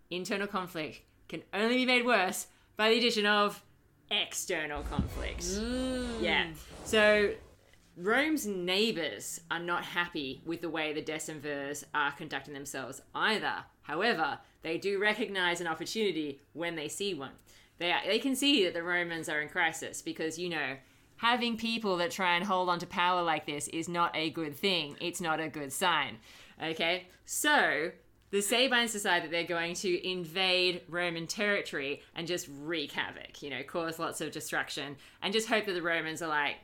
[0.08, 3.60] Internal conflict can only be made worse by the addition of
[4.08, 5.40] external conflict.
[5.40, 6.22] Mm.
[6.22, 6.46] Yeah.
[6.84, 7.32] So
[7.96, 13.64] Rome's neighbors are not happy with the way the decemvirs are conducting themselves either.
[13.82, 17.32] However, they do recognize an opportunity when they see one.
[17.78, 20.76] They, are, they can see that the Romans are in crisis because, you know,
[21.16, 24.54] having people that try and hold on to power like this is not a good
[24.56, 24.96] thing.
[25.00, 26.18] It's not a good sign.
[26.62, 27.06] Okay?
[27.24, 27.92] So,
[28.30, 33.50] the Sabines decide that they're going to invade Roman territory and just wreak havoc, you
[33.50, 36.56] know, cause lots of destruction, and just hope that the Romans are like,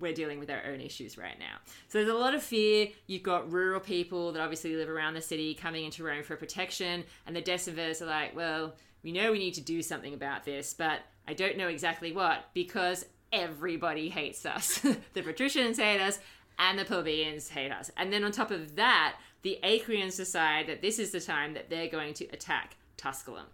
[0.00, 1.56] we're dealing with our own issues right now.
[1.88, 2.88] So there's a lot of fear.
[3.06, 7.04] You've got rural people that obviously live around the city coming into Rome for protection,
[7.26, 10.74] and the decemvirs are like, well, we know we need to do something about this,
[10.74, 14.78] but I don't know exactly what because everybody hates us.
[15.14, 16.18] the patricians hate us,
[16.58, 17.90] and the plebeians hate us.
[17.96, 21.68] And then on top of that, the Acrians decide that this is the time that
[21.68, 23.46] they're going to attack Tusculum.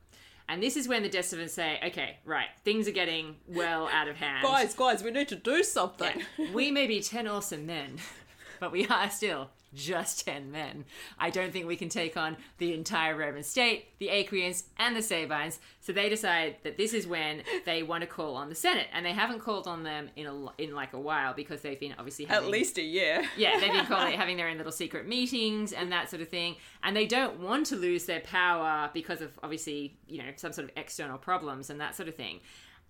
[0.50, 4.16] And this is when the Decemvirs say, okay, right, things are getting well out of
[4.16, 4.42] hand.
[4.42, 6.22] Guys, guys, we need to do something.
[6.36, 6.52] Yeah.
[6.52, 7.98] we may be 10 awesome men,
[8.58, 10.84] but we are still just 10 men.
[11.18, 15.02] I don't think we can take on the entire Roman state, the Acrians, and the
[15.02, 15.58] Sabines.
[15.80, 18.86] So they decide that this is when they want to call on the Senate.
[18.92, 21.94] And they haven't called on them in, a, in like a while because they've been
[21.98, 23.22] obviously having At least a year.
[23.36, 26.56] yeah, they've been calling, having their own little secret meetings and that sort of thing.
[26.82, 30.68] And they don't want to lose their power because of obviously, you know, some sort
[30.68, 32.40] of external problems and that sort of thing.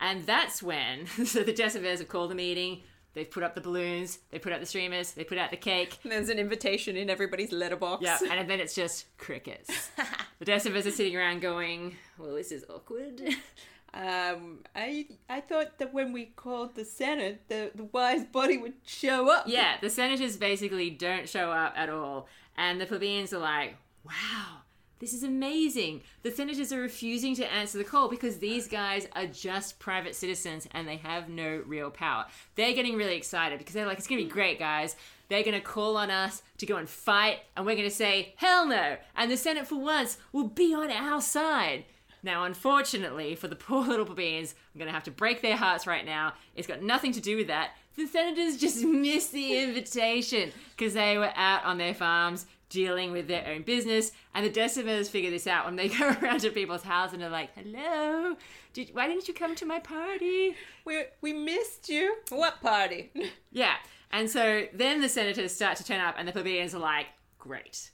[0.00, 2.80] And that's when, so the Decemvirs have called a meeting,
[3.14, 5.98] they've put up the balloons, they put out the streamers, they put out the cake.
[6.04, 8.02] There's an invitation in everybody's letterbox.
[8.02, 9.90] Yeah, and then it's just crickets.
[10.38, 13.22] the Decemvirs are sitting around going, well, this is awkward.
[13.92, 18.74] Um, I I thought that when we called the Senate, the, the wise body would
[18.86, 19.46] show up.
[19.48, 22.28] Yeah, the senators basically don't show up at all.
[22.56, 24.58] And the plebeians are like, wow,
[25.00, 26.02] this is amazing.
[26.22, 30.68] The senators are refusing to answer the call because these guys are just private citizens
[30.72, 32.26] and they have no real power.
[32.54, 34.96] They're getting really excited because they're like, it's going to be great, guys.
[35.30, 38.34] They're going to call on us to go and fight, and we're going to say,
[38.36, 38.96] hell no.
[39.16, 41.84] And the Senate, for once, will be on our side.
[42.22, 45.86] Now, unfortunately, for the poor little plebeians, I'm going to have to break their hearts
[45.86, 46.34] right now.
[46.54, 47.70] It's got nothing to do with that.
[47.96, 53.28] The senators just missed the invitation because they were out on their farms dealing with
[53.28, 54.12] their own business.
[54.34, 57.28] And the decemvirs figure this out when they go around to people's houses and are
[57.28, 58.36] like, hello,
[58.72, 60.56] did, why didn't you come to my party?
[60.86, 62.16] We we missed you.
[62.30, 63.10] What party?
[63.52, 63.74] Yeah.
[64.12, 67.06] And so then the senators start to turn up, and the plebeians are like,
[67.38, 67.90] great,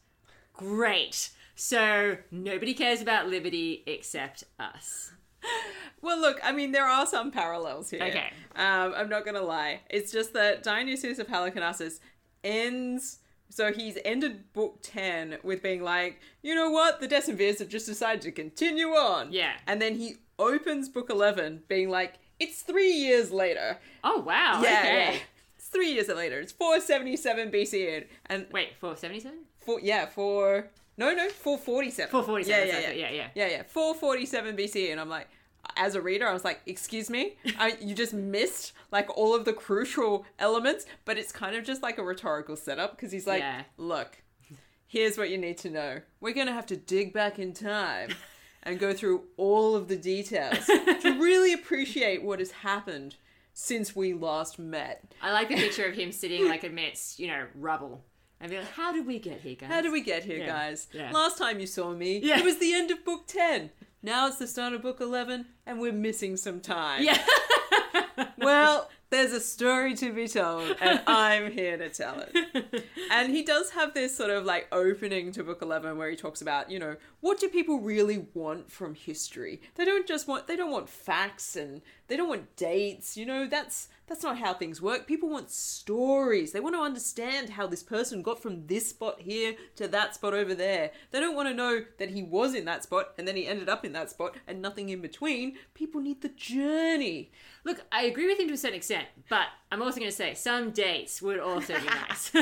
[0.55, 1.31] great.
[1.55, 5.13] So nobody cares about liberty except us.
[6.03, 8.03] well, look, I mean, there are some parallels here.
[8.03, 8.31] Okay.
[8.55, 9.81] Um, I'm not gonna lie.
[9.91, 12.01] It's just that Dionysius of Halicarnassus
[12.45, 13.19] ends.
[13.49, 17.01] So he's ended book 10 with being like, you know what?
[17.01, 19.33] The Decemvirs have just decided to continue on.
[19.33, 19.53] Yeah.
[19.67, 23.79] And then he opens book 11 being like, it's three years later.
[24.05, 24.61] Oh, wow.
[24.63, 25.13] Yeah, okay.
[25.15, 25.19] yeah.
[25.57, 26.41] It's three years later.
[26.41, 28.05] It's 477 BC.
[28.27, 29.39] And Wait, 477?
[29.61, 30.69] for, yeah, four.
[30.99, 32.11] No, no, 447.
[32.11, 32.69] 447.
[32.69, 32.95] Yeah, yeah, yeah.
[32.95, 33.29] yeah, yeah.
[33.35, 33.63] Yeah, yeah.
[33.67, 34.93] 447 BC.
[34.93, 35.29] And I'm like,
[35.77, 37.37] as a reader, I was like, excuse me?
[37.59, 41.83] I, you just missed like all of the crucial elements, but it's kind of just
[41.83, 43.63] like a rhetorical setup because he's like, Yeah.
[43.77, 44.23] look,
[44.87, 46.01] here's what you need to know.
[46.21, 48.11] We're going to have to dig back in time
[48.63, 53.17] and go through all of the details to really appreciate what has happened
[53.53, 55.15] since we last met.
[55.23, 58.05] I like the picture of him sitting like amidst, you know, rubble.
[58.39, 59.71] And be like, how did we get here, guys?
[59.71, 60.89] How did we get here, Yeah, guys?
[60.93, 61.11] yeah.
[61.11, 62.39] Last time you saw me, Yeah.
[62.39, 63.71] it was the end of book 10.
[64.07, 67.03] Now it's the start of book 11, and we're missing some time.
[67.03, 67.19] Yeah.
[68.39, 72.85] Well, there's a story to be told, and I'm here to tell it.
[73.11, 76.43] And he does have this sort of like opening to book 11 where he talks
[76.43, 79.61] about, you know, what do people really want from history?
[79.75, 83.47] They don't just want they don't want facts and they don't want dates, you know,
[83.47, 85.07] that's that's not how things work.
[85.07, 86.53] People want stories.
[86.53, 90.33] They want to understand how this person got from this spot here to that spot
[90.33, 90.93] over there.
[91.11, 93.69] They don't want to know that he was in that spot and then he ended
[93.69, 95.57] up in that spot and nothing in between.
[95.75, 97.33] People need the journey.
[97.65, 100.35] Look, I agree with him to a certain extent, but I'm also going to say
[100.35, 102.33] some dates would also be nice.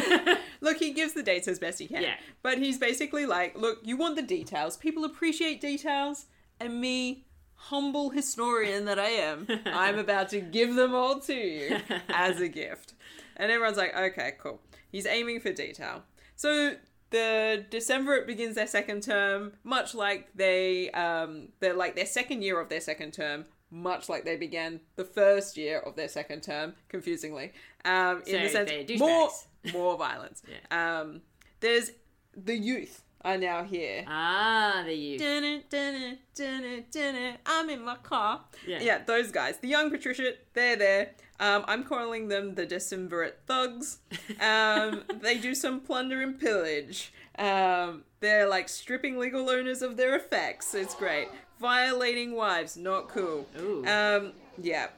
[0.60, 2.02] Look, he gives the dates as best he can.
[2.02, 2.16] Yeah.
[2.42, 4.76] But he's basically like, look, you want the details.
[4.76, 6.26] People appreciate details.
[6.60, 7.24] And me,
[7.68, 12.48] humble historian that I am, I'm about to give them all to you as a
[12.48, 12.94] gift.
[13.36, 14.60] And everyone's like, okay, cool.
[14.90, 16.02] He's aiming for detail.
[16.36, 16.76] So
[17.10, 22.60] the Decemvirate begins their second term, much like they um they're like their second year
[22.60, 26.74] of their second term, much like they began the first year of their second term,
[26.88, 27.52] confusingly.
[27.84, 29.30] Um in the sense more
[29.72, 30.42] more violence.
[30.70, 31.22] Um
[31.60, 31.92] there's
[32.36, 34.04] the youth are now here.
[34.06, 35.20] ah, the youth.
[35.20, 38.40] Dun-dun, dun-dun, dun-dun, I'm in my car.
[38.66, 38.80] Yeah.
[38.80, 39.58] Yeah, those guys.
[39.58, 41.10] The young patricians, they're there.
[41.40, 43.98] Um, I'm calling them the Decemvirate thugs.
[44.40, 47.12] Um, they do some plunder and pillage.
[47.38, 50.74] Um, they're like stripping legal owners of their effects.
[50.74, 51.28] It's great.
[51.60, 53.46] Violating wives, not cool.
[53.86, 54.88] Um, yeah.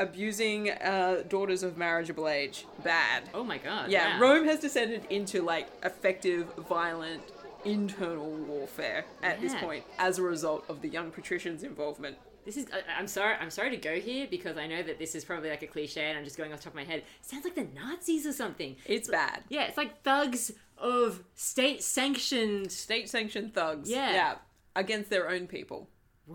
[0.00, 3.24] Abusing uh, daughters of marriageable age, bad.
[3.34, 3.90] Oh my god.
[3.90, 4.20] Yeah, wow.
[4.20, 7.20] Rome has descended into like effective, violent,
[7.64, 12.16] internal warfare at this point as a result of the young patricians' involvement.
[12.44, 12.66] This is.
[12.72, 13.34] I, I'm sorry.
[13.40, 16.08] I'm sorry to go here because I know that this is probably like a cliche,
[16.08, 17.02] and I'm just going off the top of my head.
[17.20, 18.76] sounds like the Nazis or something.
[18.86, 19.42] It's bad.
[19.48, 22.72] Yeah, it's like thugs of state-sanctioned.
[22.72, 23.90] State sanctioned thugs.
[23.90, 24.12] Yeah.
[24.12, 24.34] Yeah.
[24.76, 25.90] Against their own people.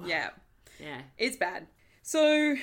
[0.05, 0.31] Yeah.
[0.79, 1.01] Yeah.
[1.17, 1.67] It's bad.
[2.01, 2.55] So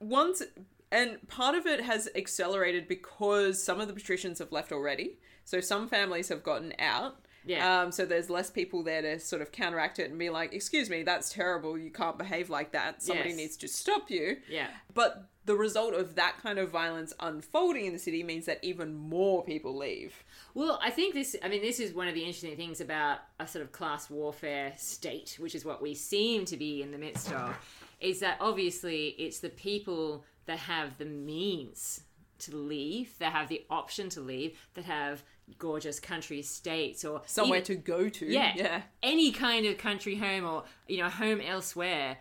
[0.00, 0.42] once
[0.90, 5.18] and part of it has accelerated because some of the patricians have left already.
[5.44, 7.16] So some families have gotten out.
[7.48, 7.80] Yeah.
[7.82, 10.88] Um, so there's less people there to sort of counteract it and be like, "Excuse
[10.90, 11.76] me, that's terrible.
[11.78, 13.02] You can't behave like that.
[13.02, 13.38] Somebody Yes.
[13.38, 14.68] needs to stop you." Yeah.
[14.94, 18.94] But the result of that kind of violence unfolding in the city means that even
[18.94, 20.22] more people leave.
[20.52, 23.48] Well, I think this, I mean, this is one of the interesting things about a
[23.48, 27.32] sort of class warfare state, which is what we seem to be in the midst
[27.32, 27.56] of,
[27.98, 32.02] is that obviously it's the people that have the means
[32.40, 35.22] to leave, that have the option to leave, that have
[35.58, 38.26] gorgeous country estates or Somewhere even- to go to.
[38.26, 38.82] yeah, Yeah.
[39.02, 42.18] any kind of country home or you know home elsewhere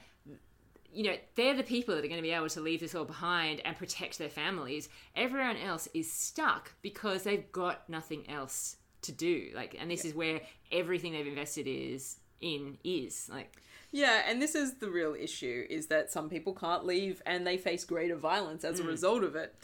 [0.93, 3.05] you know they're the people that are going to be able to leave this all
[3.05, 9.11] behind and protect their families everyone else is stuck because they've got nothing else to
[9.11, 13.51] do like and this is where everything they've invested is in is like
[13.91, 17.57] Yeah, and this is the real issue is that some people can't leave and they
[17.57, 18.87] face greater violence as a mm.
[18.87, 19.55] result of it.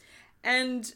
[0.43, 0.93] And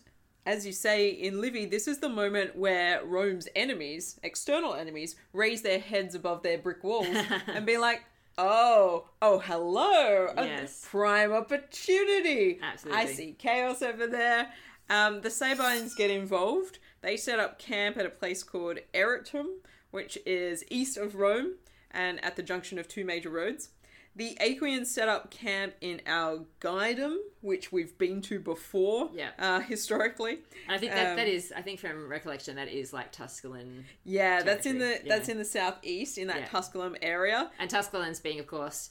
[0.47, 5.61] as you say in Livy, this is the moment where Rome's enemies, external enemies, raise
[5.61, 8.03] their heads above their brick walls and be like,
[8.37, 10.87] "Oh, oh, hello, a Yes.
[10.89, 12.59] prime opportunity.
[12.61, 13.01] Absolutely.
[13.01, 14.53] I see chaos over there."
[14.89, 16.79] Um, the Sabines get involved.
[17.01, 19.47] They set up camp at a place called Eretum,
[19.91, 21.55] which is east of Rome
[21.91, 23.69] and at the junction of two major roads.
[24.17, 29.29] The Aequians set up camp in our Algidum, which we've been to before, Yeah.
[29.37, 30.39] uh, historically.
[30.65, 33.83] and i think that, that Um, is i think from recollection that is like tusculan
[34.03, 36.45] Yeah, that's in the Territory, that's in the southeast in that Yeah.
[36.47, 37.51] Tusculum area.
[37.59, 38.89] and tusculans being of course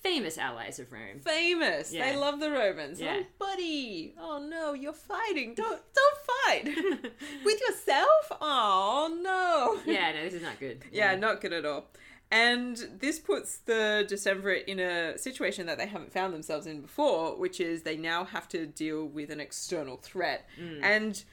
[0.00, 1.92] famous allies of rome Famous.
[1.92, 2.04] Yeah.
[2.12, 3.00] They love the Romans.
[3.00, 3.16] Yeah.
[3.22, 4.14] Oh, buddy.
[4.16, 5.54] Oh no, you're fighting.
[5.54, 6.64] Don't don't fight
[7.44, 8.24] with yourself.
[8.40, 9.80] Oh no.
[9.92, 11.88] yeah no this is not good Yeah, not good at all.
[12.30, 17.36] And this puts the Decemvirate in a situation that they haven't found themselves in before,
[17.38, 20.46] which is they now have to deal with an external threat.
[20.82, 21.24] And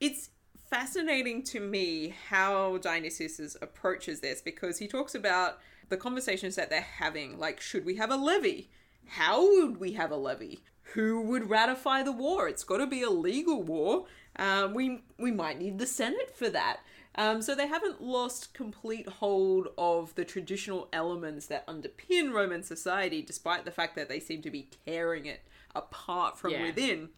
[0.00, 0.30] it's
[0.70, 5.58] fascinating to me how Dionysius approaches this because he talks about
[5.90, 7.38] the conversations that they're having.
[7.38, 8.70] Like, should we have a levy?
[9.06, 10.64] How would we have a levy?
[10.94, 12.48] Who would ratify the war?
[12.48, 14.06] It's got to be a legal war.
[14.36, 16.80] Um, we we might need the Senate for that.
[17.16, 23.22] Um, so they haven't lost complete hold of the traditional elements that underpin Roman society,
[23.22, 25.42] despite the fact that they seem to be tearing it
[25.74, 26.62] apart from Yeah.
[26.64, 27.10] within.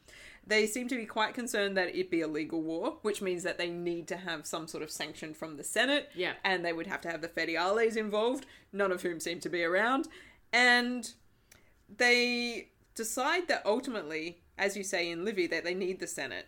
[0.47, 3.59] They seem to be quite concerned that it be a legal war, which means that
[3.59, 6.11] they need to have some sort of sanction from the Senate.
[6.15, 6.35] Yeah.
[6.45, 9.65] And they would have to have the fetiales involved, none of whom seem to be
[9.65, 10.09] around.
[10.53, 11.11] And
[11.95, 16.47] they decide that ultimately, as you say in Livy, that they need the Senate.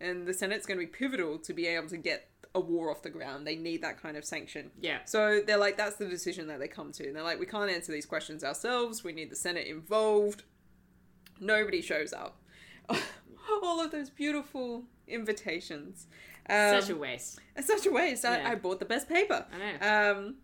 [0.00, 3.02] And the Senate's going to be pivotal to be able to get a war off
[3.02, 3.46] the ground.
[3.46, 4.70] They need that kind of sanction.
[4.80, 4.98] Yeah.
[5.04, 7.06] So they're like, that's the decision that they come to.
[7.06, 9.04] And they're like, we can't answer these questions ourselves.
[9.04, 10.42] We need the Senate involved.
[11.38, 12.40] Nobody shows up.
[13.62, 16.06] All of those beautiful invitations.
[16.48, 17.40] Um, Such a waste.
[17.56, 18.24] it's such a waste.
[18.24, 18.50] I, Yeah.
[18.50, 19.44] I bought the best paper.
[19.52, 20.12] I know.
[20.20, 20.34] Um,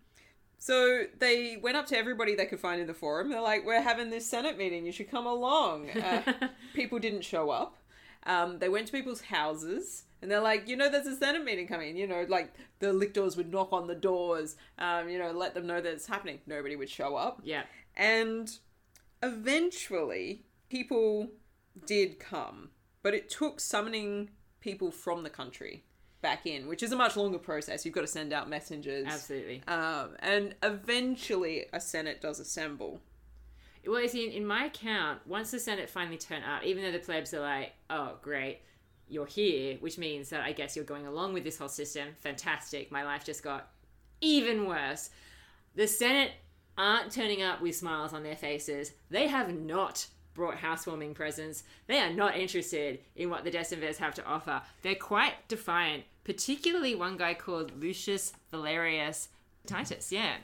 [0.58, 3.30] so they went up to everybody they could find in the forum.
[3.30, 4.84] They're like, "We're having this Senate meeting.
[4.84, 7.76] You should come along." Uh, people didn't show up.
[8.24, 11.66] Um, they went to people's houses and they're like, "You know, there's a Senate meeting
[11.66, 14.57] coming." You know, like the lictors would knock on the doors.
[14.79, 16.41] Um, you know, let them know that it's happening.
[16.47, 17.41] Nobody would show up.
[17.45, 17.64] yeah.
[17.95, 18.51] And
[19.23, 21.29] eventually, people
[21.87, 22.70] did come,
[23.03, 25.85] but it took summoning people from the country
[26.23, 27.85] back in, which is a much longer process.
[27.85, 29.07] You've got to send out messengers.
[29.07, 29.62] Absolutely.
[29.66, 33.01] Um, and eventually, a Senate does assemble.
[33.87, 36.93] Well, you see, in, in my account, once the Senate finally turn up, even though
[36.93, 38.61] the plebs are like, oh, great,
[39.09, 42.09] you're here, which means that I guess you're going along with this whole system.
[42.20, 42.90] Fantastic.
[42.90, 43.68] My life just got
[44.20, 45.11] even worse.
[45.74, 46.32] The Senate
[46.78, 48.92] aren't turning up with smiles on their faces.
[49.11, 51.64] They have not brought housewarming presents.
[51.86, 54.62] They are not interested in what the Decemvirs have to offer.
[54.82, 59.28] They're quite defiant, particularly one guy called Lucius Valerius
[59.66, 60.11] Titus.
[60.11, 60.36] Yeah.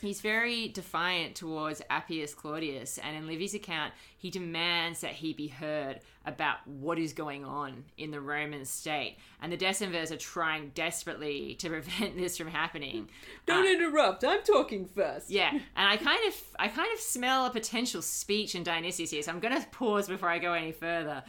[0.00, 5.48] He's very defiant towards Appius Claudius, and in Livy's account, he demands that he be
[5.48, 9.18] heard about what is going on in the Roman state.
[9.42, 13.08] And the Decemvirs are trying desperately to prevent this from happening.
[13.46, 14.24] Don't Uh, interrupt.
[14.24, 15.30] I'm talking first.
[15.30, 19.22] yeah, and I kind of, I kind of smell a potential speech in Dionysius here,
[19.22, 21.22] so I'm going to pause before I go any further.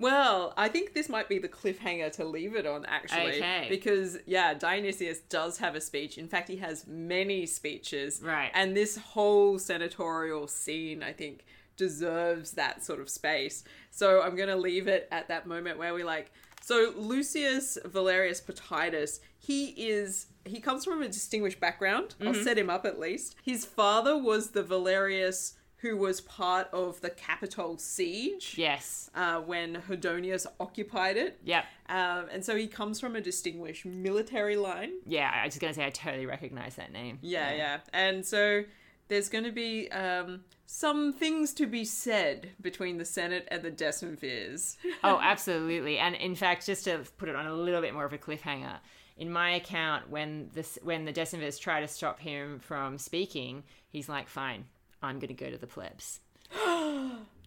[0.00, 3.38] Well, I think this might be the cliffhanger to leave it on, actually.
[3.38, 3.66] Okay.
[3.68, 6.18] Because, yeah, Dionysius does have a speech.
[6.18, 8.20] In fact, he has many speeches.
[8.22, 8.52] Right.
[8.54, 11.44] And this whole senatorial scene, I think,
[11.78, 13.64] deserves that sort of space.
[13.90, 16.30] So I'm going to leave it at that moment where we like.
[16.60, 20.26] So Lucius Valerius Potitus, he is.
[20.44, 22.14] He comes from a distinguished background.
[22.20, 23.36] I'll set him up at least.
[23.42, 29.10] His father was the Valerius who was part of the Capitol siege Yes.
[29.14, 31.38] uh, when Herdonius occupied it.
[31.44, 31.64] Yep.
[31.88, 34.94] Um, and so he comes from a distinguished military line.
[35.06, 37.20] Yeah, I was just going to say I totally recognize that name.
[37.22, 37.78] Yeah, yeah.
[37.92, 38.64] And so
[39.08, 43.70] there's going to be um, some things to be said between the Senate and the
[43.70, 44.76] Decemvirs.
[45.04, 45.98] Oh, absolutely.
[45.98, 48.78] And in fact, just to put it on a little bit more of a cliffhanger,
[49.16, 54.08] in my account, when the when the Decemvirs try to stop him from speaking, he's
[54.08, 54.66] like, "Fine,
[55.02, 56.20] I'm going to go to the plebs."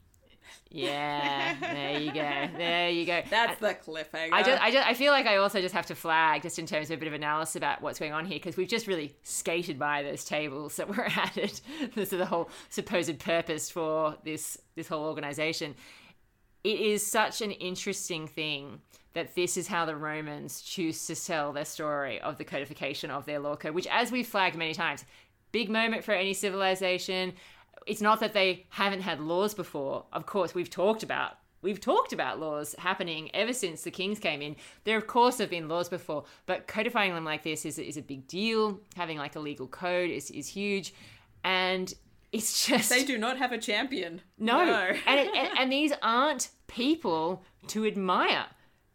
[0.69, 2.21] yeah, there you go.
[2.57, 3.21] There you go.
[3.29, 4.31] That's the cliffhanger.
[4.31, 6.65] I just, I just, I feel like I also just have to flag, just in
[6.65, 9.15] terms of a bit of analysis about what's going on here, because we've just really
[9.23, 11.59] skated by those tables that were added.
[11.95, 15.75] this is the whole supposed purpose for this this whole organization.
[16.63, 18.81] It is such an interesting thing
[19.13, 23.25] that this is how the Romans choose to tell their story of the codification of
[23.25, 25.05] their law code, which, as we've flagged many times,
[25.51, 27.33] big moment for any civilization.
[27.87, 30.05] It's not that they haven't had laws before.
[30.13, 34.41] Of course, we've talked about we've talked about laws happening ever since the kings came
[34.41, 34.55] in.
[34.83, 38.01] There, of course, have been laws before, but codifying them like this is, is a
[38.01, 38.79] big deal.
[38.95, 40.93] Having like a legal code is, is huge.
[41.43, 41.93] And
[42.31, 42.89] it's just.
[42.89, 44.21] They do not have a champion.
[44.37, 44.59] No.
[44.61, 48.45] and, it, and, and these aren't people to admire.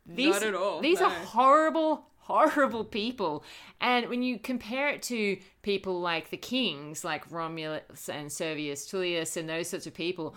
[0.09, 1.07] These, Not at all, These no.
[1.07, 3.44] are horrible, horrible people.
[3.80, 9.36] And when you compare it to people like the kings, like Romulus and Servius Tullius
[9.36, 10.34] and those sorts of people,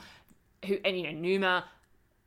[0.66, 1.66] who and you know Numa,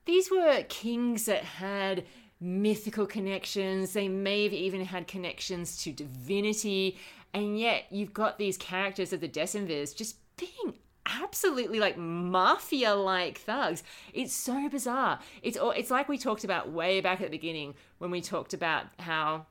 [0.04, 2.04] these were kings that had
[2.40, 3.92] mythical connections.
[3.92, 6.98] They may have even had connections to divinity,
[7.32, 10.74] and yet you've got these characters of the Decemvirs just being
[11.06, 13.82] absolutely like mafia like thugs.
[14.12, 15.20] It's so bizarre.
[15.42, 18.54] It's all- it's like we talked about way back at the beginning when we talked
[18.54, 19.46] about how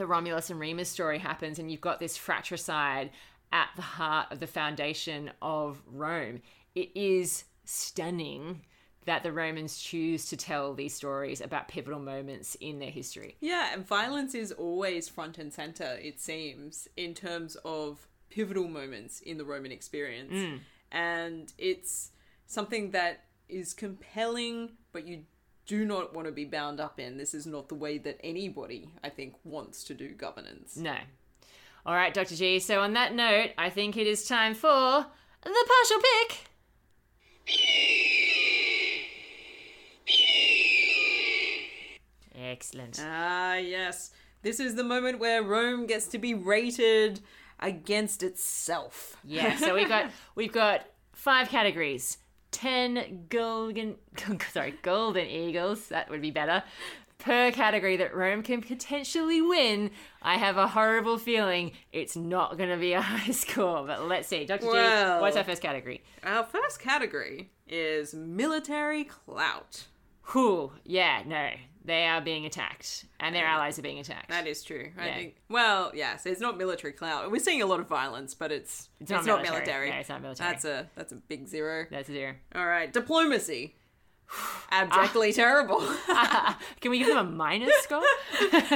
[0.00, 3.10] the Romulus and Remus story happens, and you've got this fratricide
[3.52, 6.40] at the heart of the foundation of Rome.
[6.74, 8.62] It is stunning
[9.04, 13.36] that the Romans choose to tell these stories about pivotal moments in their history.
[13.40, 19.20] Yeah, and violence is always front and center, it seems, in terms of pivotal moments
[19.20, 20.32] in the Roman experience.
[20.32, 20.60] Mm.
[20.92, 22.12] And it's
[22.46, 25.24] something that is compelling, but you
[25.70, 27.16] do not want to be bound up in.
[27.16, 30.76] This is not the way that anybody, I think, wants to do governance.
[30.76, 30.96] No.
[31.86, 32.34] All right, Dr.
[32.34, 32.58] G.
[32.58, 35.06] So on that note, I think it is time for
[35.44, 36.38] the partial pick.
[42.34, 43.00] Excellent.
[43.00, 44.10] Ah, yes.
[44.42, 47.20] This is the moment where Rome gets to be rated
[47.60, 49.16] against itself.
[49.22, 52.18] Yeah, so we've got we've got five categories.
[52.50, 53.96] Ten golden
[54.52, 56.62] sorry, golden eagles, that would be better.
[57.18, 59.90] Per category that Rome can potentially win,
[60.22, 63.86] I have a horrible feeling it's not going to be a high score.
[63.86, 64.62] But let's see, Dr.
[64.62, 66.02] G, what's our first category?
[66.24, 69.86] Our first category is military clout.
[70.32, 71.50] Whew, yeah, no,
[71.84, 74.28] they are being attacked, and their allies are being attacked.
[74.28, 74.90] That is true.
[74.98, 75.14] I Yeah.
[75.16, 75.36] think.
[75.48, 77.30] Well, yes, it's not military clout.
[77.30, 79.56] We're seeing a lot of violence, but it's it's, not not, military.
[79.60, 79.90] military.
[79.90, 80.50] No, it's not military.
[80.50, 81.86] That's a that's a big zero.
[81.90, 82.34] That's a zero.
[82.54, 83.76] All right, diplomacy.
[84.70, 85.80] Abjectly terrible.
[86.80, 88.02] Can we give them a minus score?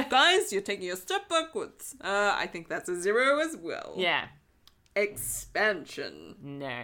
[0.09, 1.95] Guys, you're taking a step backwards.
[2.01, 3.93] Uh, I think that's a zero as well.
[3.97, 4.27] yeah,
[4.95, 6.35] Expansion.
[6.41, 6.83] no.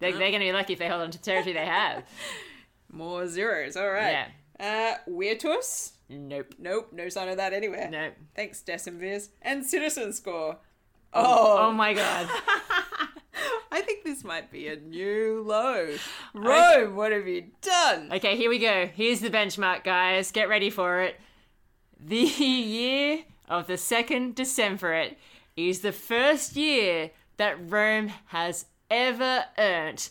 [0.00, 2.04] They're, they're going to be lucky if they hold on to territory they have.
[2.92, 3.76] More zeros.
[3.76, 4.28] All right.
[4.58, 5.92] Uh, Virtus.
[6.08, 6.54] Nope.
[6.58, 7.88] Nope, no sign of that anywhere.
[7.90, 8.14] Nope.
[8.36, 9.28] Thanks, Decemvirs.
[9.42, 10.58] And citizen score.
[11.12, 12.28] Oh Oh, my god.
[13.72, 15.96] I think this might be a new low.
[16.32, 18.12] Rome, what have you done?
[18.12, 18.86] Okay, here we go.
[18.86, 20.30] Here's the benchmark, guys.
[20.30, 21.16] Get ready for it.
[21.98, 25.16] The year of the second Decemvirate
[25.56, 30.10] is the first year that Rome has ever earned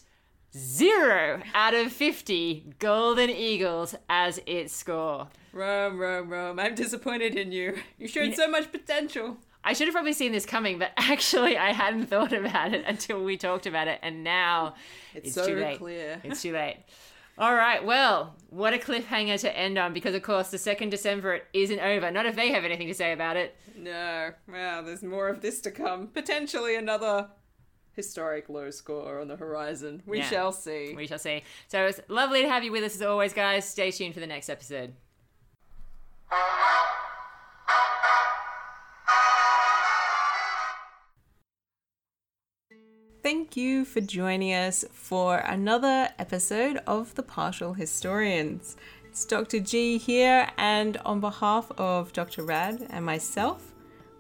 [0.56, 5.28] zero out of 50 golden eagles as its score.
[5.52, 6.60] Rome, Rome, Rome.
[6.60, 7.78] I'm disappointed in you.
[7.98, 9.38] You showed so much potential.
[9.64, 13.24] I should have probably seen this coming, but actually, I hadn't thought about it until
[13.24, 14.76] we talked about it, and now
[15.14, 15.78] It's, it's, so too late.
[15.78, 16.20] clear.
[16.24, 16.78] It's too late.
[17.38, 21.42] All right, well, what a cliffhanger to end on because, of course, the second Decemvirate
[21.54, 22.12] isn't over.
[22.12, 23.56] Not if they have anything to say about it.
[23.76, 26.08] No, well, there's more of this to come.
[26.08, 27.30] Potentially another
[27.96, 30.02] historic low score on the horizon.
[30.06, 30.30] We Yeah.
[30.30, 30.94] shall see.
[30.96, 31.44] We shall see.
[31.68, 33.68] So it's lovely to have you with us as always, guys.
[33.68, 34.94] Stay tuned for the next episode.
[43.22, 48.76] Thank you for joining us for another episode of The Partial Historians.
[49.06, 49.60] It's Dr.
[49.60, 52.44] G here, and on behalf of Dr.
[52.44, 53.72] Rad and myself,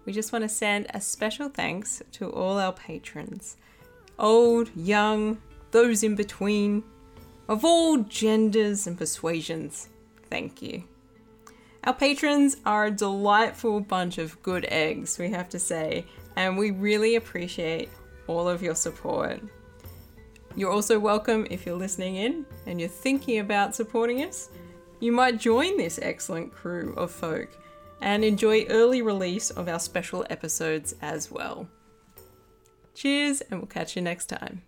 [0.05, 3.57] we just want to send a special thanks to all our patrons
[4.19, 5.41] old, young,
[5.71, 6.83] those in between,
[7.47, 9.89] of all genders and persuasions.
[10.29, 10.83] Thank you.
[11.83, 16.05] Our patrons are a delightful bunch of good eggs, we have to say,
[16.35, 17.89] and we really appreciate
[18.27, 19.41] all of your support.
[20.55, 24.49] You're also welcome if you're listening in and you're thinking about supporting us.
[24.99, 27.49] You might join this excellent crew of folk
[28.01, 31.67] and enjoy early release of our special episodes as well.
[32.93, 34.61] Cheers, and we'll catch you next time.